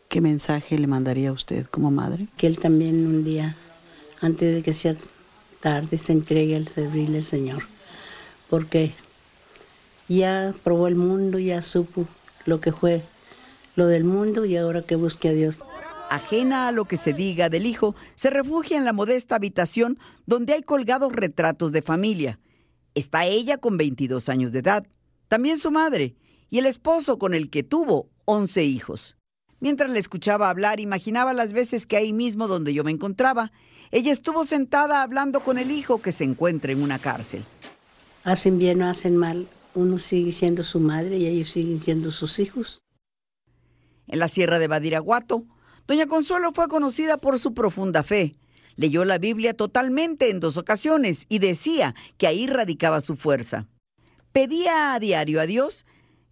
¿qué 0.08 0.20
mensaje 0.20 0.78
le 0.78 0.86
mandaría 0.86 1.30
a 1.30 1.32
usted 1.32 1.66
como 1.66 1.90
madre? 1.90 2.28
Que 2.36 2.46
él 2.46 2.58
también 2.58 3.06
un 3.06 3.24
día, 3.24 3.56
antes 4.20 4.54
de 4.54 4.62
que 4.62 4.74
sea 4.74 4.94
tarde, 5.60 5.98
se 5.98 6.12
entregue 6.12 6.56
al 6.56 6.68
servirle 6.68 7.18
al 7.18 7.24
Señor. 7.24 7.62
Porque 8.50 8.92
ya 10.08 10.54
probó 10.64 10.88
el 10.88 10.96
mundo, 10.96 11.38
ya 11.38 11.62
supo 11.62 12.06
lo 12.44 12.60
que 12.60 12.72
fue 12.72 13.02
lo 13.76 13.86
del 13.86 14.04
mundo 14.04 14.44
y 14.44 14.56
ahora 14.56 14.82
que 14.82 14.96
busque 14.96 15.28
a 15.28 15.32
Dios 15.32 15.56
ajena 16.10 16.68
a 16.68 16.72
lo 16.72 16.86
que 16.86 16.96
se 16.96 17.12
diga 17.12 17.48
del 17.48 17.66
hijo, 17.66 17.94
se 18.14 18.30
refugia 18.30 18.76
en 18.76 18.84
la 18.84 18.92
modesta 18.92 19.36
habitación 19.36 19.98
donde 20.26 20.54
hay 20.54 20.62
colgados 20.62 21.12
retratos 21.12 21.72
de 21.72 21.82
familia. 21.82 22.38
Está 22.98 23.26
ella 23.26 23.58
con 23.58 23.76
22 23.76 24.28
años 24.28 24.50
de 24.50 24.58
edad, 24.58 24.84
también 25.28 25.60
su 25.60 25.70
madre, 25.70 26.16
y 26.50 26.58
el 26.58 26.66
esposo 26.66 27.16
con 27.16 27.32
el 27.32 27.48
que 27.48 27.62
tuvo 27.62 28.10
11 28.24 28.64
hijos. 28.64 29.16
Mientras 29.60 29.88
le 29.92 30.00
escuchaba 30.00 30.50
hablar, 30.50 30.80
imaginaba 30.80 31.32
las 31.32 31.52
veces 31.52 31.86
que 31.86 31.96
ahí 31.96 32.12
mismo 32.12 32.48
donde 32.48 32.74
yo 32.74 32.82
me 32.82 32.90
encontraba, 32.90 33.52
ella 33.92 34.10
estuvo 34.10 34.44
sentada 34.44 35.02
hablando 35.02 35.38
con 35.38 35.58
el 35.58 35.70
hijo 35.70 36.02
que 36.02 36.10
se 36.10 36.24
encuentra 36.24 36.72
en 36.72 36.82
una 36.82 36.98
cárcel. 36.98 37.44
Hacen 38.24 38.58
bien 38.58 38.82
o 38.82 38.88
hacen 38.88 39.16
mal, 39.16 39.46
uno 39.76 40.00
sigue 40.00 40.32
siendo 40.32 40.64
su 40.64 40.80
madre 40.80 41.18
y 41.18 41.28
ellos 41.28 41.50
siguen 41.50 41.78
siendo 41.78 42.10
sus 42.10 42.40
hijos. 42.40 42.82
En 44.08 44.18
la 44.18 44.26
sierra 44.26 44.58
de 44.58 44.66
Badiraguato, 44.66 45.44
Doña 45.86 46.08
Consuelo 46.08 46.50
fue 46.50 46.66
conocida 46.66 47.16
por 47.18 47.38
su 47.38 47.54
profunda 47.54 48.02
fe. 48.02 48.34
Leyó 48.78 49.04
la 49.04 49.18
Biblia 49.18 49.54
totalmente 49.54 50.30
en 50.30 50.38
dos 50.38 50.56
ocasiones 50.56 51.26
y 51.28 51.40
decía 51.40 51.96
que 52.16 52.28
ahí 52.28 52.46
radicaba 52.46 53.00
su 53.00 53.16
fuerza. 53.16 53.66
Pedía 54.30 54.94
a 54.94 55.00
diario 55.00 55.40
a 55.40 55.46
Dios 55.46 55.84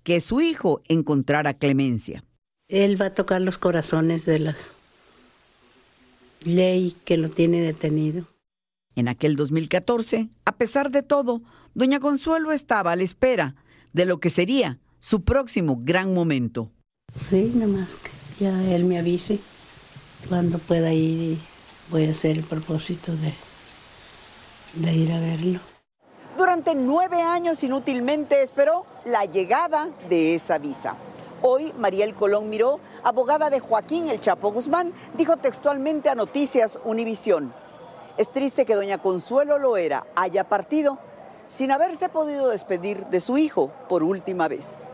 que 0.04 0.20
su 0.20 0.40
hijo 0.40 0.80
encontrara 0.86 1.54
clemencia. 1.54 2.22
Él 2.68 3.00
va 3.02 3.06
a 3.06 3.14
tocar 3.14 3.40
los 3.40 3.58
corazones 3.58 4.26
de 4.26 4.38
las 4.38 4.74
ley 6.44 6.94
que 7.04 7.16
lo 7.16 7.30
tiene 7.30 7.62
detenido. 7.62 8.28
En 8.94 9.08
aquel 9.08 9.34
2014, 9.34 10.28
a 10.44 10.52
pesar 10.56 10.92
de 10.92 11.02
todo, 11.02 11.42
doña 11.74 11.98
Consuelo 11.98 12.52
estaba 12.52 12.92
a 12.92 12.96
la 12.96 13.02
espera 13.02 13.56
de 13.92 14.04
lo 14.04 14.20
que 14.20 14.30
sería 14.30 14.78
su 15.00 15.24
próximo 15.24 15.80
gran 15.82 16.14
momento. 16.14 16.70
Sí, 17.24 17.50
nada 17.56 17.72
más 17.72 17.96
que 17.96 18.44
ya 18.44 18.72
él 18.72 18.84
me 18.84 19.00
avise 19.00 19.40
cuando 20.28 20.60
pueda 20.60 20.92
ir 20.92 21.38
voy 21.90 22.06
a 22.06 22.10
hacer 22.10 22.36
el 22.36 22.44
propósito 22.44 23.12
de, 23.12 23.32
de 24.74 24.92
ir 24.92 25.12
a 25.12 25.20
verlo. 25.20 25.60
Durante 26.36 26.74
nueve 26.74 27.22
años 27.22 27.62
inútilmente 27.62 28.42
esperó 28.42 28.84
la 29.04 29.24
llegada 29.24 29.88
de 30.08 30.34
esa 30.34 30.58
visa. 30.58 30.96
Hoy, 31.42 31.72
Mariel 31.78 32.14
Colón 32.14 32.50
Miró, 32.50 32.80
abogada 33.02 33.50
de 33.50 33.60
Joaquín 33.60 34.08
El 34.08 34.20
Chapo 34.20 34.52
Guzmán, 34.52 34.92
dijo 35.16 35.36
textualmente 35.36 36.08
a 36.08 36.14
Noticias 36.14 36.78
Univisión, 36.84 37.52
es 38.16 38.32
triste 38.32 38.64
que 38.64 38.74
doña 38.74 38.98
Consuelo 38.98 39.58
Loera 39.58 40.06
haya 40.14 40.48
partido 40.48 40.98
sin 41.50 41.70
haberse 41.70 42.08
podido 42.08 42.48
despedir 42.48 43.06
de 43.06 43.20
su 43.20 43.36
hijo 43.36 43.70
por 43.88 44.02
última 44.02 44.48
vez. 44.48 44.88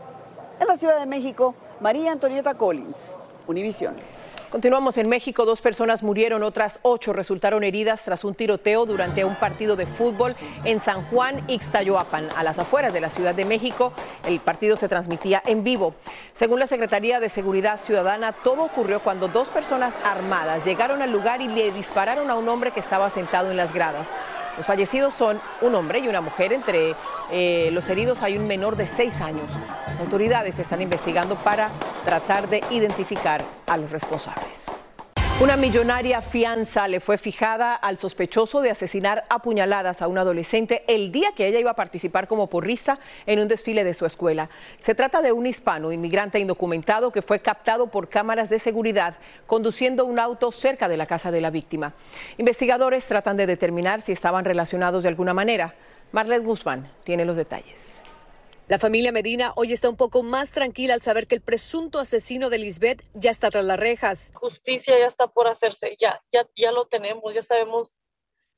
En 0.59 0.67
la 0.67 0.75
Ciudad 0.75 0.99
de 0.99 1.05
México, 1.05 1.55
María 1.79 2.11
Antonieta 2.11 2.53
Collins, 2.53 3.17
Univisión. 3.47 3.95
Continuamos 4.53 4.99
en 4.99 5.09
México. 5.09 5.45
Dos 5.45 5.61
personas 5.61 6.03
murieron, 6.03 6.43
otras 6.43 6.79
ocho 6.83 7.11
resultaron 7.11 7.63
heridas 7.63 8.03
tras 8.03 8.23
un 8.23 8.35
tiroteo 8.35 8.85
durante 8.85 9.25
un 9.25 9.35
partido 9.35 9.75
de 9.75 9.87
fútbol 9.87 10.35
en 10.63 10.79
San 10.79 11.05
Juan, 11.05 11.43
Ixtayoapan, 11.47 12.29
a 12.35 12.43
las 12.43 12.59
afueras 12.59 12.93
de 12.93 13.01
la 13.01 13.09
Ciudad 13.09 13.33
de 13.33 13.45
México. 13.45 13.93
El 14.27 14.39
partido 14.39 14.77
se 14.77 14.87
transmitía 14.87 15.41
en 15.47 15.63
vivo. 15.63 15.95
Según 16.35 16.59
la 16.59 16.67
Secretaría 16.67 17.19
de 17.19 17.29
Seguridad 17.29 17.79
Ciudadana, 17.79 18.31
todo 18.31 18.61
ocurrió 18.65 18.99
cuando 18.99 19.27
dos 19.27 19.49
personas 19.49 19.95
armadas 20.05 20.63
llegaron 20.63 21.01
al 21.01 21.11
lugar 21.11 21.41
y 21.41 21.47
le 21.47 21.71
dispararon 21.71 22.29
a 22.29 22.35
un 22.35 22.47
hombre 22.47 22.69
que 22.69 22.79
estaba 22.79 23.09
sentado 23.09 23.49
en 23.49 23.57
las 23.57 23.73
gradas. 23.73 24.11
Los 24.57 24.65
fallecidos 24.65 25.13
son 25.13 25.39
un 25.61 25.75
hombre 25.75 25.99
y 25.99 26.07
una 26.07 26.21
mujer. 26.21 26.53
Entre 26.53 26.95
eh, 27.31 27.69
los 27.71 27.89
heridos 27.89 28.21
hay 28.21 28.37
un 28.37 28.47
menor 28.47 28.75
de 28.75 28.87
seis 28.87 29.21
años. 29.21 29.53
Las 29.87 29.99
autoridades 29.99 30.59
están 30.59 30.81
investigando 30.81 31.35
para 31.35 31.69
tratar 32.05 32.49
de 32.49 32.63
identificar 32.69 33.43
a 33.67 33.77
los 33.77 33.91
responsables. 33.91 34.69
Una 35.41 35.57
millonaria 35.57 36.21
fianza 36.21 36.87
le 36.87 36.99
fue 36.99 37.17
fijada 37.17 37.73
al 37.73 37.97
sospechoso 37.97 38.61
de 38.61 38.69
asesinar 38.69 39.25
a 39.29 39.39
puñaladas 39.39 40.03
a 40.03 40.07
un 40.07 40.19
adolescente 40.19 40.83
el 40.87 41.11
día 41.11 41.31
que 41.35 41.47
ella 41.47 41.59
iba 41.59 41.71
a 41.71 41.75
participar 41.75 42.27
como 42.27 42.47
porrista 42.47 42.99
en 43.25 43.39
un 43.39 43.47
desfile 43.47 43.83
de 43.83 43.95
su 43.95 44.05
escuela. 44.05 44.47
Se 44.79 44.93
trata 44.93 45.23
de 45.23 45.31
un 45.31 45.47
hispano 45.47 45.91
inmigrante 45.91 46.39
indocumentado 46.39 47.11
que 47.11 47.23
fue 47.23 47.39
captado 47.39 47.87
por 47.87 48.09
cámaras 48.09 48.49
de 48.49 48.59
seguridad 48.59 49.15
conduciendo 49.47 50.05
un 50.05 50.19
auto 50.19 50.51
cerca 50.51 50.87
de 50.87 50.97
la 50.97 51.07
casa 51.07 51.31
de 51.31 51.41
la 51.41 51.49
víctima. 51.49 51.93
Investigadores 52.37 53.03
tratan 53.05 53.35
de 53.35 53.47
determinar 53.47 54.01
si 54.01 54.11
estaban 54.11 54.45
relacionados 54.45 55.01
de 55.01 55.09
alguna 55.09 55.33
manera. 55.33 55.73
Marlet 56.11 56.43
Guzmán 56.43 56.87
tiene 57.03 57.25
los 57.25 57.37
detalles. 57.37 58.01
La 58.69 58.79
familia 58.79 59.11
Medina 59.11 59.51
hoy 59.57 59.73
está 59.73 59.89
un 59.89 59.97
poco 59.97 60.23
más 60.23 60.51
tranquila 60.51 60.93
al 60.93 61.01
saber 61.01 61.27
que 61.27 61.35
el 61.35 61.41
presunto 61.41 61.99
asesino 61.99 62.49
de 62.49 62.59
Lisbeth 62.59 63.03
ya 63.13 63.29
está 63.29 63.49
tras 63.49 63.65
las 63.65 63.77
rejas. 63.77 64.31
Justicia 64.35 64.97
ya 64.97 65.05
está 65.05 65.27
por 65.27 65.47
hacerse, 65.47 65.97
ya, 65.99 66.23
ya, 66.31 66.47
ya 66.55 66.71
lo 66.71 66.85
tenemos, 66.85 67.33
ya 67.33 67.43
sabemos 67.43 67.99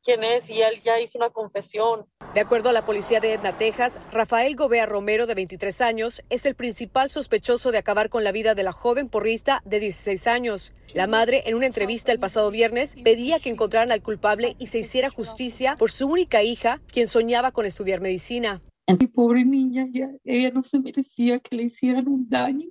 quién 0.04 0.24
es 0.24 0.48
y 0.52 0.62
él 0.62 0.80
ya 0.84 1.00
hizo 1.00 1.18
una 1.18 1.32
confesión. 1.32 2.06
De 2.36 2.40
acuerdo 2.40 2.70
a 2.70 2.72
la 2.72 2.86
policía 2.86 3.20
de 3.20 3.34
Edna, 3.34 3.58
Texas, 3.58 4.00
Rafael 4.12 4.56
Gobea 4.56 4.86
Romero, 4.86 5.26
de 5.26 5.34
23 5.34 5.82
años, 5.82 6.22
es 6.30 6.46
el 6.46 6.54
principal 6.54 7.10
sospechoso 7.10 7.72
de 7.72 7.80
acabar 7.80 8.10
con 8.10 8.24
la 8.24 8.32
vida 8.32 8.54
de 8.54 8.62
la 8.62 8.74
joven 8.74 9.10
porrista 9.10 9.64
de 9.66 9.80
16 9.80 10.28
años. 10.28 10.72
La 10.94 11.08
madre, 11.08 11.42
en 11.48 11.56
una 11.56 11.66
entrevista 11.66 12.12
el 12.12 12.20
pasado 12.20 12.52
viernes, 12.52 12.96
pedía 13.04 13.40
que 13.40 13.50
encontraran 13.50 13.92
al 13.92 14.04
culpable 14.04 14.56
y 14.60 14.68
se 14.68 14.78
hiciera 14.78 15.10
justicia 15.10 15.78
por 15.78 15.90
su 15.90 16.06
única 16.06 16.44
hija, 16.44 16.80
quien 16.94 17.08
soñaba 17.08 17.52
con 17.52 17.66
estudiar 17.66 18.02
medicina. 18.02 18.62
Mi 18.88 19.08
pobre 19.08 19.44
niña, 19.44 19.88
ella, 19.92 20.12
ella 20.24 20.52
no 20.52 20.62
se 20.62 20.80
merecía 20.80 21.40
que 21.40 21.56
le 21.56 21.64
hicieran 21.64 22.08
un 22.08 22.30
daño. 22.30 22.70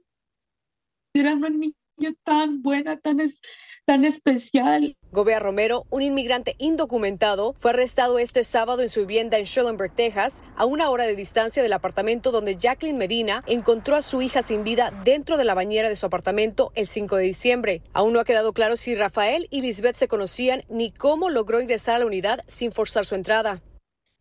Era 1.13 1.35
una 1.35 1.51
niña 1.51 1.75
tan 2.23 2.63
buena, 2.63 2.99
tan, 2.99 3.21
es, 3.21 3.41
tan 3.85 4.05
especial. 4.05 4.97
Gobea 5.11 5.39
Romero, 5.39 5.87
un 5.91 6.03
inmigrante 6.03 6.57
indocumentado, 6.59 7.55
fue 7.57 7.71
arrestado 7.71 8.19
este 8.19 8.43
sábado 8.43 8.83
en 8.83 8.89
su 8.89 9.01
vivienda 9.01 9.39
en 9.39 9.47
Schellenberg, 9.47 9.95
Texas, 9.95 10.43
a 10.57 10.65
una 10.65 10.91
hora 10.91 11.05
de 11.05 11.17
distancia 11.17 11.63
del 11.63 11.73
apartamento 11.73 12.33
donde 12.33 12.57
Jacqueline 12.57 12.99
Medina 12.99 13.43
encontró 13.47 13.97
a 13.97 14.03
su 14.03 14.23
hija 14.23 14.43
sin 14.43 14.65
vida 14.65 14.91
dentro 15.05 15.37
de 15.37 15.45
la 15.45 15.55
bañera 15.55 15.89
de 15.89 15.97
su 15.97 16.07
apartamento 16.07 16.73
el 16.75 16.87
5 16.87 17.17
de 17.17 17.25
diciembre. 17.25 17.83
Aún 17.93 18.13
no 18.13 18.21
ha 18.21 18.25
quedado 18.25 18.53
claro 18.53 18.77
si 18.77 18.95
Rafael 18.95 19.47
y 19.51 19.61
Lisbeth 19.61 19.97
se 19.97 20.09
conocían 20.09 20.63
ni 20.69 20.91
cómo 20.91 21.31
logró 21.31 21.61
ingresar 21.61 21.97
a 21.97 21.99
la 22.01 22.07
unidad 22.07 22.41
sin 22.47 22.73
forzar 22.73 23.05
su 23.05 23.15
entrada. 23.15 23.63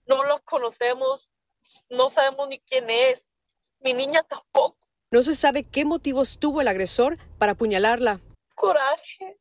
No 0.05 0.23
los 0.25 0.41
conocemos, 0.41 1.32
no 1.89 2.09
sabemos 2.09 2.47
ni 2.47 2.59
quién 2.59 2.89
es. 2.89 3.27
Mi 3.79 3.93
niña 3.93 4.23
tampoco. 4.23 4.77
No 5.11 5.21
se 5.21 5.35
sabe 5.35 5.63
qué 5.63 5.85
motivos 5.85 6.39
tuvo 6.39 6.61
el 6.61 6.67
agresor 6.67 7.17
para 7.37 7.51
apuñalarla. 7.51 8.21
Coraje. 8.55 9.39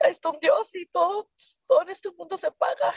Esto 0.00 0.32
un 0.32 0.38
Dios 0.40 0.74
y 0.74 0.86
todo, 0.86 1.30
todo 1.66 1.82
en 1.82 1.90
este 1.90 2.10
mundo 2.10 2.36
se 2.36 2.50
paga. 2.50 2.94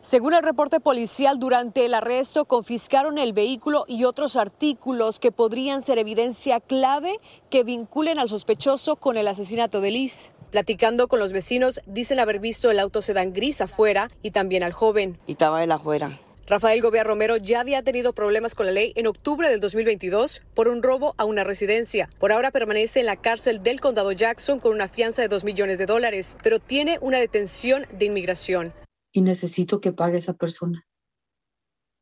Según 0.00 0.34
el 0.34 0.42
reporte 0.42 0.80
policial, 0.80 1.38
durante 1.38 1.84
el 1.84 1.94
arresto 1.94 2.46
confiscaron 2.46 3.18
el 3.18 3.32
vehículo 3.32 3.84
y 3.86 4.04
otros 4.04 4.36
artículos 4.36 5.18
que 5.18 5.32
podrían 5.32 5.84
ser 5.84 5.98
evidencia 5.98 6.60
clave 6.60 7.20
que 7.50 7.64
vinculen 7.64 8.18
al 8.18 8.28
sospechoso 8.28 8.96
con 8.96 9.16
el 9.16 9.28
asesinato 9.28 9.80
de 9.80 9.90
Liz. 9.90 10.32
Platicando 10.50 11.06
con 11.06 11.20
los 11.20 11.32
vecinos, 11.32 11.80
dicen 11.86 12.18
haber 12.18 12.40
visto 12.40 12.70
el 12.70 12.80
auto 12.80 13.02
sedán 13.02 13.32
gris 13.32 13.60
afuera 13.60 14.10
y 14.22 14.30
también 14.30 14.62
al 14.62 14.72
joven. 14.72 15.20
Y 15.26 15.32
estaba 15.32 15.62
él 15.62 15.70
afuera. 15.70 16.18
Rafael 16.50 16.82
Gobea 16.82 17.04
Romero 17.04 17.36
ya 17.36 17.60
había 17.60 17.80
tenido 17.84 18.12
problemas 18.12 18.56
con 18.56 18.66
la 18.66 18.72
ley 18.72 18.92
en 18.96 19.06
octubre 19.06 19.48
del 19.48 19.60
2022 19.60 20.42
por 20.52 20.66
un 20.66 20.82
robo 20.82 21.14
a 21.16 21.24
una 21.24 21.44
residencia. 21.44 22.10
Por 22.18 22.32
ahora 22.32 22.50
permanece 22.50 22.98
en 22.98 23.06
la 23.06 23.14
cárcel 23.14 23.62
del 23.62 23.80
condado 23.80 24.10
Jackson 24.10 24.58
con 24.58 24.72
una 24.72 24.88
fianza 24.88 25.22
de 25.22 25.28
2 25.28 25.44
millones 25.44 25.78
de 25.78 25.86
dólares, 25.86 26.36
pero 26.42 26.58
tiene 26.58 26.98
una 27.02 27.18
detención 27.18 27.86
de 27.96 28.06
inmigración. 28.06 28.74
Y 29.12 29.20
necesito 29.20 29.80
que 29.80 29.92
pague 29.92 30.18
esa 30.18 30.32
persona 30.32 30.84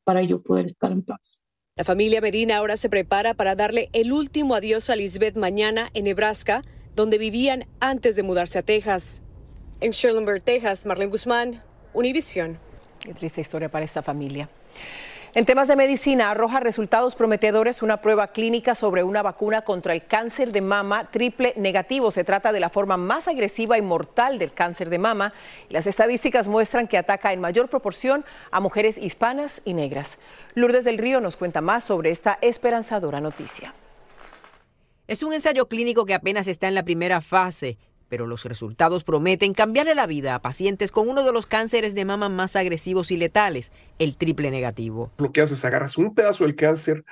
para 0.05 0.23
yo 0.23 0.41
poder 0.41 0.65
estar 0.65 0.93
en 0.93 1.03
paz. 1.03 1.43
La 1.77 1.85
familia 1.85 2.23
Medina 2.23 2.57
ahora 2.57 2.79
se 2.79 2.89
prepara 2.89 3.35
para 3.35 3.55
darle 3.55 3.91
el 3.93 4.15
último 4.15 4.55
adiós 4.55 4.89
a 4.89 4.97
Lisbeth 4.97 5.37
mañana 5.37 5.91
en 5.93 6.05
Nebraska, 6.05 6.63
donde 6.97 7.19
vivían 7.19 7.67
antes 7.81 8.17
de 8.17 8.23
mudarse 8.23 8.59
a 8.59 8.63
Texas. 8.63 9.23
En 9.83 9.91
Sherlinburg, 9.91 10.43
Texas, 10.43 10.87
Marlene 10.87 11.11
Guzmán, 11.11 11.63
Univision. 11.93 12.59
Qué 13.01 13.15
triste 13.15 13.41
historia 13.41 13.69
para 13.69 13.85
esta 13.85 14.03
familia. 14.03 14.49
En 15.35 15.45
temas 15.45 15.69
de 15.69 15.77
medicina, 15.77 16.31
arroja 16.31 16.59
resultados 16.59 17.15
prometedores 17.15 17.83
una 17.83 17.99
prueba 17.99 18.29
clínica 18.29 18.75
sobre 18.75 19.03
una 19.03 19.23
vacuna 19.23 19.61
contra 19.61 19.93
el 19.93 20.07
cáncer 20.07 20.53
de 20.53 20.63
mama 20.63 21.11
triple 21.11 21.53
negativo. 21.57 22.11
Se 22.11 22.25
trata 22.25 22.51
de 22.51 22.61
la 22.61 22.71
forma 22.71 22.97
más 22.97 23.29
agresiva 23.29 23.77
y 23.77 23.83
mortal 23.83 24.39
del 24.39 24.53
cáncer 24.53 24.89
de 24.89 24.99
mama. 24.99 25.35
Las 25.69 25.87
estadísticas 25.87 26.49
muestran 26.49 26.89
que 26.89 26.97
ataca 26.97 27.33
en 27.33 27.41
mayor 27.41 27.69
proporción 27.69 28.25
a 28.51 28.61
mujeres 28.61 28.97
hispanas 28.97 29.61
y 29.67 29.75
negras. 29.75 30.19
Lourdes 30.55 30.87
del 30.87 30.99
Río 30.99 31.21
nos 31.21 31.37
cuenta 31.37 31.61
más 31.61 31.85
sobre 31.85 32.11
esta 32.11 32.39
esperanzadora 32.41 33.21
noticia. 33.21 33.75
Es 35.07 35.23
un 35.23 35.35
ensayo 35.35 35.69
clínico 35.69 36.07
que 36.07 36.15
apenas 36.15 36.47
está 36.47 36.69
en 36.69 36.75
la 36.75 36.85
primera 36.85 37.21
fase 37.21 37.79
pero 38.09 38.27
los 38.27 38.45
resultados 38.45 39.05
prometen 39.05 39.55
cambiarle 39.55 39.95
la 39.95 40.07
vida 40.07 40.35
a 40.35 40.43
pacientes 40.43 40.91
con 40.91 41.09
uno 41.09 41.25
de 41.25 41.33
los 41.33 41.47
cánceres 41.47 41.95
de 41.95 42.05
mama 42.05 42.29
más 42.29 42.57
agresivos 42.57 43.11
y 43.11 43.17
letales, 43.17 43.73
el 43.99 44.17
triple 44.17 44.51
negativo. 44.51 45.11
Lo 45.19 45.33
que 45.33 45.41
haces 45.41 45.59
es 45.59 45.65
agarras 45.65 45.99
un 45.99 46.15
pedazo 46.15 46.45
del 46.45 46.57
cáncer 46.57 47.05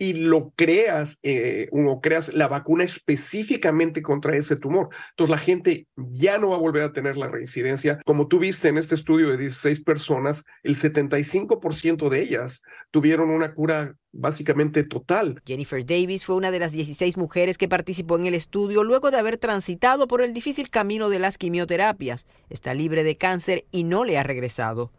y 0.00 0.14
lo 0.14 0.54
creas, 0.56 1.18
eh, 1.22 1.68
o 1.72 2.00
creas 2.00 2.32
la 2.32 2.48
vacuna 2.48 2.84
específicamente 2.84 4.00
contra 4.00 4.34
ese 4.34 4.56
tumor. 4.56 4.88
Entonces 5.10 5.30
la 5.30 5.38
gente 5.38 5.86
ya 5.94 6.38
no 6.38 6.50
va 6.50 6.56
a 6.56 6.60
volver 6.60 6.84
a 6.84 6.92
tener 6.94 7.18
la 7.18 7.28
reincidencia. 7.28 8.00
Como 8.06 8.26
tú 8.26 8.38
viste 8.38 8.68
en 8.68 8.78
este 8.78 8.94
estudio 8.94 9.28
de 9.28 9.36
16 9.36 9.84
personas, 9.84 10.44
el 10.62 10.76
75% 10.76 12.08
de 12.08 12.22
ellas 12.22 12.62
tuvieron 12.90 13.28
una 13.28 13.52
cura 13.52 13.94
básicamente 14.10 14.84
total. 14.84 15.42
Jennifer 15.44 15.84
Davis 15.84 16.24
fue 16.24 16.34
una 16.34 16.50
de 16.50 16.60
las 16.60 16.72
16 16.72 17.18
mujeres 17.18 17.58
que 17.58 17.68
participó 17.68 18.16
en 18.16 18.24
el 18.24 18.34
estudio 18.34 18.84
luego 18.84 19.10
de 19.10 19.18
haber 19.18 19.36
transitado 19.36 20.08
por 20.08 20.22
el 20.22 20.32
difícil 20.32 20.70
camino 20.70 21.10
de 21.10 21.18
las 21.18 21.36
quimioterapias. 21.36 22.26
Está 22.48 22.72
libre 22.72 23.04
de 23.04 23.16
cáncer 23.16 23.66
y 23.70 23.84
no 23.84 24.06
le 24.06 24.16
ha 24.16 24.22
regresado. 24.22 24.92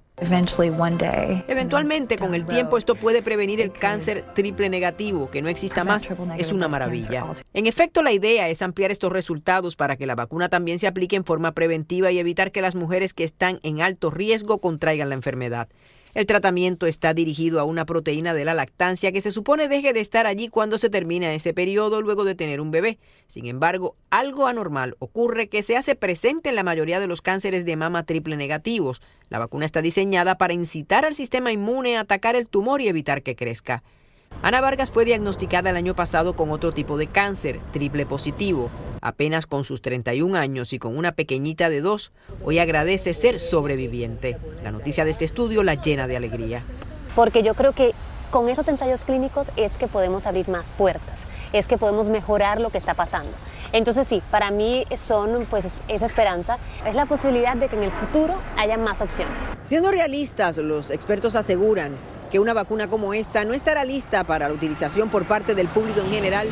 Eventualmente, 1.48 2.16
con 2.16 2.36
el 2.36 2.46
tiempo, 2.46 2.78
esto 2.78 2.94
puede 2.94 3.24
prevenir 3.24 3.60
el 3.60 3.72
cáncer 3.72 4.24
triple 4.36 4.70
negativo, 4.70 5.32
que 5.32 5.42
no 5.42 5.50
exista 5.50 5.84
más. 5.84 6.08
Es 6.38 6.52
una 6.52 6.68
maravilla. 6.68 7.26
En 7.54 7.66
efecto, 7.66 8.04
la 8.04 8.12
idea 8.12 8.48
es 8.48 8.62
ampliar 8.62 8.92
estos 8.92 9.12
resultados 9.12 9.76
para 9.76 9.98
que 9.98 10.06
la 10.06 10.16
vacuna 10.16 10.48
también 10.48 10.78
se 10.78 10.86
aplique 10.88 11.16
en 11.16 11.26
forma 11.26 11.54
preventiva 11.54 12.12
y 12.12 12.20
evitar 12.20 12.52
que 12.52 12.62
las 12.62 12.76
mujeres 12.76 13.14
que 13.14 13.24
están 13.24 13.60
en 13.64 13.82
alto 13.82 14.12
riesgo 14.12 14.60
contraigan 14.60 15.10
la 15.10 15.16
enfermedad. 15.16 15.70
El 16.14 16.26
tratamiento 16.26 16.88
está 16.88 17.14
dirigido 17.14 17.62
a 17.62 17.64
una 17.64 17.86
proteína 17.86 18.34
de 18.34 18.44
la 18.44 18.54
lactancia 18.54 19.14
que 19.14 19.22
se 19.22 19.32
supone 19.32 19.70
deje 19.70 19.94
de 19.94 20.02
estar 20.02 20.28
allí 20.28 20.50
cuando 20.50 20.78
se 20.78 20.90
termina 20.90 21.34
ese 21.34 21.54
periodo 21.54 22.02
luego 22.02 22.26
de 22.26 22.36
tener 22.36 22.60
un 22.60 22.70
bebé. 22.70 23.00
Sin 23.28 23.46
embargo, 23.46 23.96
algo 24.10 24.48
anormal 24.48 24.98
ocurre 25.00 25.48
que 25.48 25.64
se 25.64 25.78
hace 25.78 25.96
presente 25.96 26.50
en 26.50 26.56
la 26.56 26.64
mayoría 26.64 27.00
de 27.00 27.08
los 27.08 27.22
cánceres 27.22 27.64
de 27.64 27.78
mama 27.78 28.04
triple 28.04 28.36
negativos. 28.36 29.02
La 29.30 29.40
vacuna 29.40 29.66
está 29.66 29.82
diseñada 29.82 30.38
para 30.38 30.54
incitar 30.54 31.06
al 31.06 31.16
sistema 31.16 31.54
inmune 31.54 31.96
a 31.96 32.02
atacar 32.02 32.36
el 32.36 32.48
tumor 32.48 32.82
y 32.82 32.90
evitar 32.90 33.24
que 33.24 33.38
crezca. 33.38 33.82
Ana 34.44 34.60
Vargas 34.60 34.90
fue 34.90 35.06
diagnosticada 35.06 35.70
el 35.70 35.76
año 35.76 35.96
pasado 35.96 36.36
con 36.36 36.50
otro 36.50 36.72
tipo 36.72 36.98
de 36.98 37.06
cáncer, 37.06 37.60
triple 37.74 38.08
positivo. 38.08 38.72
Apenas 39.00 39.46
con 39.46 39.64
sus 39.64 39.84
31 39.84 40.36
años 40.36 40.74
y 40.74 40.80
con 40.80 40.98
una 40.98 41.12
pequeñita 41.12 41.70
de 41.70 41.82
dos, 41.82 42.12
hoy 42.44 42.58
agradece 42.58 43.14
ser 43.14 43.40
sobreviviente. 43.40 44.40
La 44.64 44.72
noticia 44.72 45.06
de 45.06 45.12
este 45.12 45.26
estudio 45.26 45.62
la 45.62 45.76
llena 45.76 46.08
de 46.08 46.18
alegría. 46.18 46.64
Porque 47.16 47.44
yo 47.44 47.54
creo 47.54 47.74
que 47.74 47.94
con 48.32 48.50
esos 48.50 48.68
ensayos 48.68 49.04
clínicos 49.04 49.48
es 49.58 49.74
que 49.74 49.88
podemos 49.88 50.26
abrir 50.26 50.50
más 50.50 50.66
puertas, 50.76 51.28
es 51.54 51.68
que 51.68 51.78
podemos 51.78 52.10
mejorar 52.10 52.60
lo 52.60 52.72
que 52.72 52.80
está 52.80 52.96
pasando. 52.96 53.32
Entonces 53.74 54.08
sí, 54.08 54.24
para 54.32 54.50
mí 54.50 54.86
son 54.96 55.46
pues 55.52 55.66
esa 55.88 56.06
esperanza, 56.08 56.58
es 56.88 56.96
la 56.96 57.06
posibilidad 57.06 57.56
de 57.56 57.68
que 57.68 57.76
en 57.76 57.84
el 57.84 57.92
futuro 57.92 58.40
haya 58.58 58.78
más 58.78 59.02
opciones. 59.02 59.38
Siendo 59.66 59.92
realistas, 59.92 60.58
los 60.58 60.90
expertos 60.90 61.36
aseguran 61.36 61.94
que 62.32 62.40
una 62.40 62.54
vacuna 62.54 62.90
como 62.90 63.14
esta 63.14 63.44
no 63.46 63.54
estará 63.54 63.84
lista 63.84 64.24
para 64.24 64.48
la 64.48 64.54
utilización 64.54 65.10
por 65.10 65.26
parte 65.26 65.54
del 65.54 65.68
público 65.68 66.00
en 66.00 66.10
general 66.10 66.48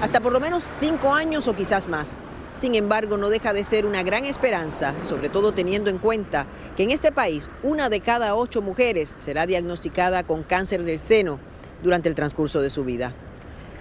hasta 0.00 0.20
por 0.20 0.32
lo 0.32 0.40
menos 0.40 0.68
cinco 0.80 1.14
años 1.14 1.46
o 1.46 1.54
quizás 1.54 1.88
más. 1.88 2.16
Sin 2.52 2.74
embargo, 2.74 3.16
no 3.16 3.30
deja 3.30 3.52
de 3.52 3.62
ser 3.62 3.86
una 3.86 4.02
gran 4.02 4.24
esperanza, 4.24 4.92
sobre 5.04 5.28
todo 5.28 5.52
teniendo 5.52 5.88
en 5.88 5.98
cuenta 5.98 6.46
que 6.76 6.82
en 6.82 6.90
este 6.90 7.12
país 7.12 7.48
una 7.62 7.88
de 7.88 8.00
cada 8.00 8.34
ocho 8.34 8.60
mujeres 8.60 9.14
será 9.18 9.46
diagnosticada 9.46 10.24
con 10.24 10.42
cáncer 10.42 10.82
del 10.82 10.98
seno 10.98 11.38
durante 11.82 12.08
el 12.08 12.16
transcurso 12.16 12.60
de 12.60 12.70
su 12.70 12.84
vida. 12.84 13.14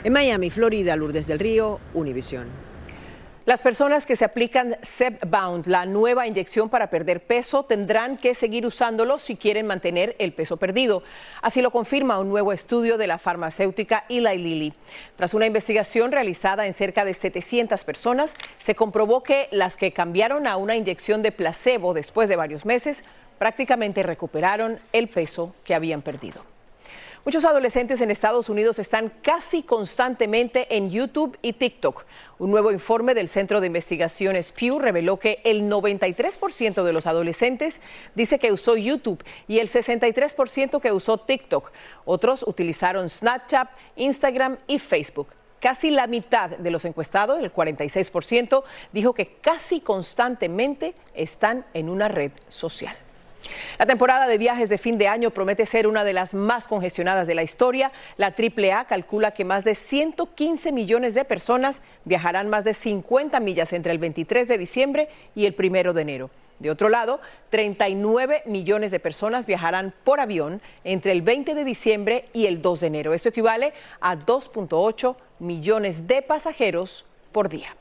En 0.04 0.14
Miami, 0.14 0.52
Florida, 0.52 0.96
Lourdes 0.96 1.28
del 1.28 1.40
Río, 1.40 1.80
Univisión. 1.94 2.69
Las 3.50 3.64
personas 3.64 4.06
que 4.06 4.16
se 4.16 4.26
aplican 4.26 4.78
Zepbound, 4.84 5.66
la 5.66 5.88
nueva 5.88 6.28
inyección 6.28 6.70
para 6.70 6.92
perder 6.92 7.24
peso, 7.26 7.64
tendrán 7.64 8.16
que 8.16 8.36
seguir 8.36 8.64
usándolo 8.64 9.18
si 9.18 9.38
quieren 9.38 9.66
mantener 9.66 10.16
el 10.20 10.34
peso 10.34 10.58
perdido. 10.58 11.02
Así 11.42 11.64
lo 11.64 11.72
confirma 11.72 12.20
un 12.20 12.30
nuevo 12.30 12.54
estudio 12.54 13.00
de 13.00 13.08
la 13.08 13.18
farmacéutica 13.18 14.06
Eli 14.08 14.38
Lilly. 14.38 14.74
Tras 15.16 15.34
una 15.34 15.48
investigación 15.48 16.12
realizada 16.12 16.68
en 16.68 16.74
cerca 16.74 17.04
de 17.04 17.16
700 17.16 17.84
personas, 17.86 18.36
se 18.60 18.76
comprobó 18.76 19.24
que 19.24 19.48
las 19.50 19.78
que 19.78 19.94
cambiaron 19.94 20.46
a 20.46 20.56
una 20.56 20.76
inyección 20.76 21.24
de 21.24 21.32
placebo 21.32 21.96
después 21.96 22.30
de 22.30 22.36
varios 22.36 22.68
meses 22.68 23.02
prácticamente 23.40 24.04
recuperaron 24.04 24.78
el 24.94 25.08
peso 25.08 25.56
que 25.66 25.74
habían 25.74 26.04
perdido. 26.04 26.59
Muchos 27.26 27.44
adolescentes 27.44 28.00
en 28.00 28.12
Estados 28.12 28.48
Unidos 28.48 28.80
están 28.80 29.12
casi 29.22 29.62
constantemente 29.62 30.78
en 30.78 30.90
YouTube 30.90 31.38
y 31.42 31.52
TikTok. 31.52 32.06
Un 32.40 32.50
nuevo 32.50 32.72
informe 32.72 33.14
del 33.14 33.28
Centro 33.28 33.60
de 33.60 33.68
Investigaciones 33.68 34.54
Pew 34.54 34.80
reveló 34.80 35.20
que 35.20 35.42
el 35.44 35.64
93% 35.64 36.82
de 36.82 36.94
los 36.94 37.08
adolescentes 37.08 37.82
dice 38.16 38.40
que 38.40 38.54
usó 38.54 38.78
YouTube 38.78 39.22
y 39.50 39.60
el 39.60 39.68
63% 39.68 40.80
que 40.80 40.94
usó 40.94 41.18
TikTok. 41.18 41.72
Otros 42.06 42.44
utilizaron 42.48 43.10
Snapchat, 43.10 43.70
Instagram 43.98 44.58
y 44.68 44.80
Facebook. 44.80 45.28
Casi 45.60 45.92
la 45.92 46.08
mitad 46.08 46.52
de 46.52 46.72
los 46.72 46.86
encuestados, 46.86 47.44
el 47.44 47.52
46%, 47.52 48.64
dijo 48.94 49.14
que 49.14 49.36
casi 49.42 49.82
constantemente 49.82 50.96
están 51.14 51.66
en 51.74 51.90
una 51.90 52.08
red 52.08 52.32
social. 52.48 52.96
La 53.78 53.86
temporada 53.86 54.28
de 54.28 54.38
viajes 54.38 54.70
de 54.70 54.78
fin 54.78 54.98
de 54.98 55.08
año 55.08 55.32
promete 55.32 55.66
ser 55.66 55.88
una 55.88 56.04
de 56.04 56.14
las 56.14 56.34
más 56.34 56.68
congestionadas 56.68 57.28
de 57.28 57.36
la 57.36 57.44
historia. 57.44 57.92
La 58.18 58.36
AAA 58.38 58.86
calcula 58.86 59.32
que 59.32 59.46
más 59.46 59.64
de 59.64 59.76
115 59.76 60.72
millones 60.72 61.14
de 61.14 61.26
personas 61.26 61.82
viajarán 62.06 62.50
más 62.50 62.64
de 62.64 62.74
50 62.74 63.40
millas 63.40 63.74
entre 63.74 63.92
el 63.92 63.98
23 63.98 64.48
de 64.48 64.58
diciembre 64.58 65.10
y 65.36 65.46
el 65.46 65.56
1 65.58 65.94
de 65.94 66.02
enero. 66.02 66.30
De 66.60 66.70
otro 66.70 66.90
lado, 66.90 67.22
39 67.52 68.44
millones 68.46 68.92
de 68.92 69.00
personas 69.00 69.46
viajarán 69.46 69.94
por 70.04 70.20
avión 70.20 70.62
entre 70.84 71.14
el 71.14 71.22
20 71.22 71.56
de 71.56 71.64
diciembre 71.64 72.26
y 72.34 72.48
el 72.48 72.62
2 72.62 72.82
de 72.82 72.88
enero. 72.88 73.14
Esto 73.14 73.30
equivale 73.30 73.74
a 74.02 74.18
2.8 74.18 75.16
millones 75.40 76.08
de 76.08 76.22
pasajeros 76.22 77.06
por 77.32 77.48
día. 77.48 77.79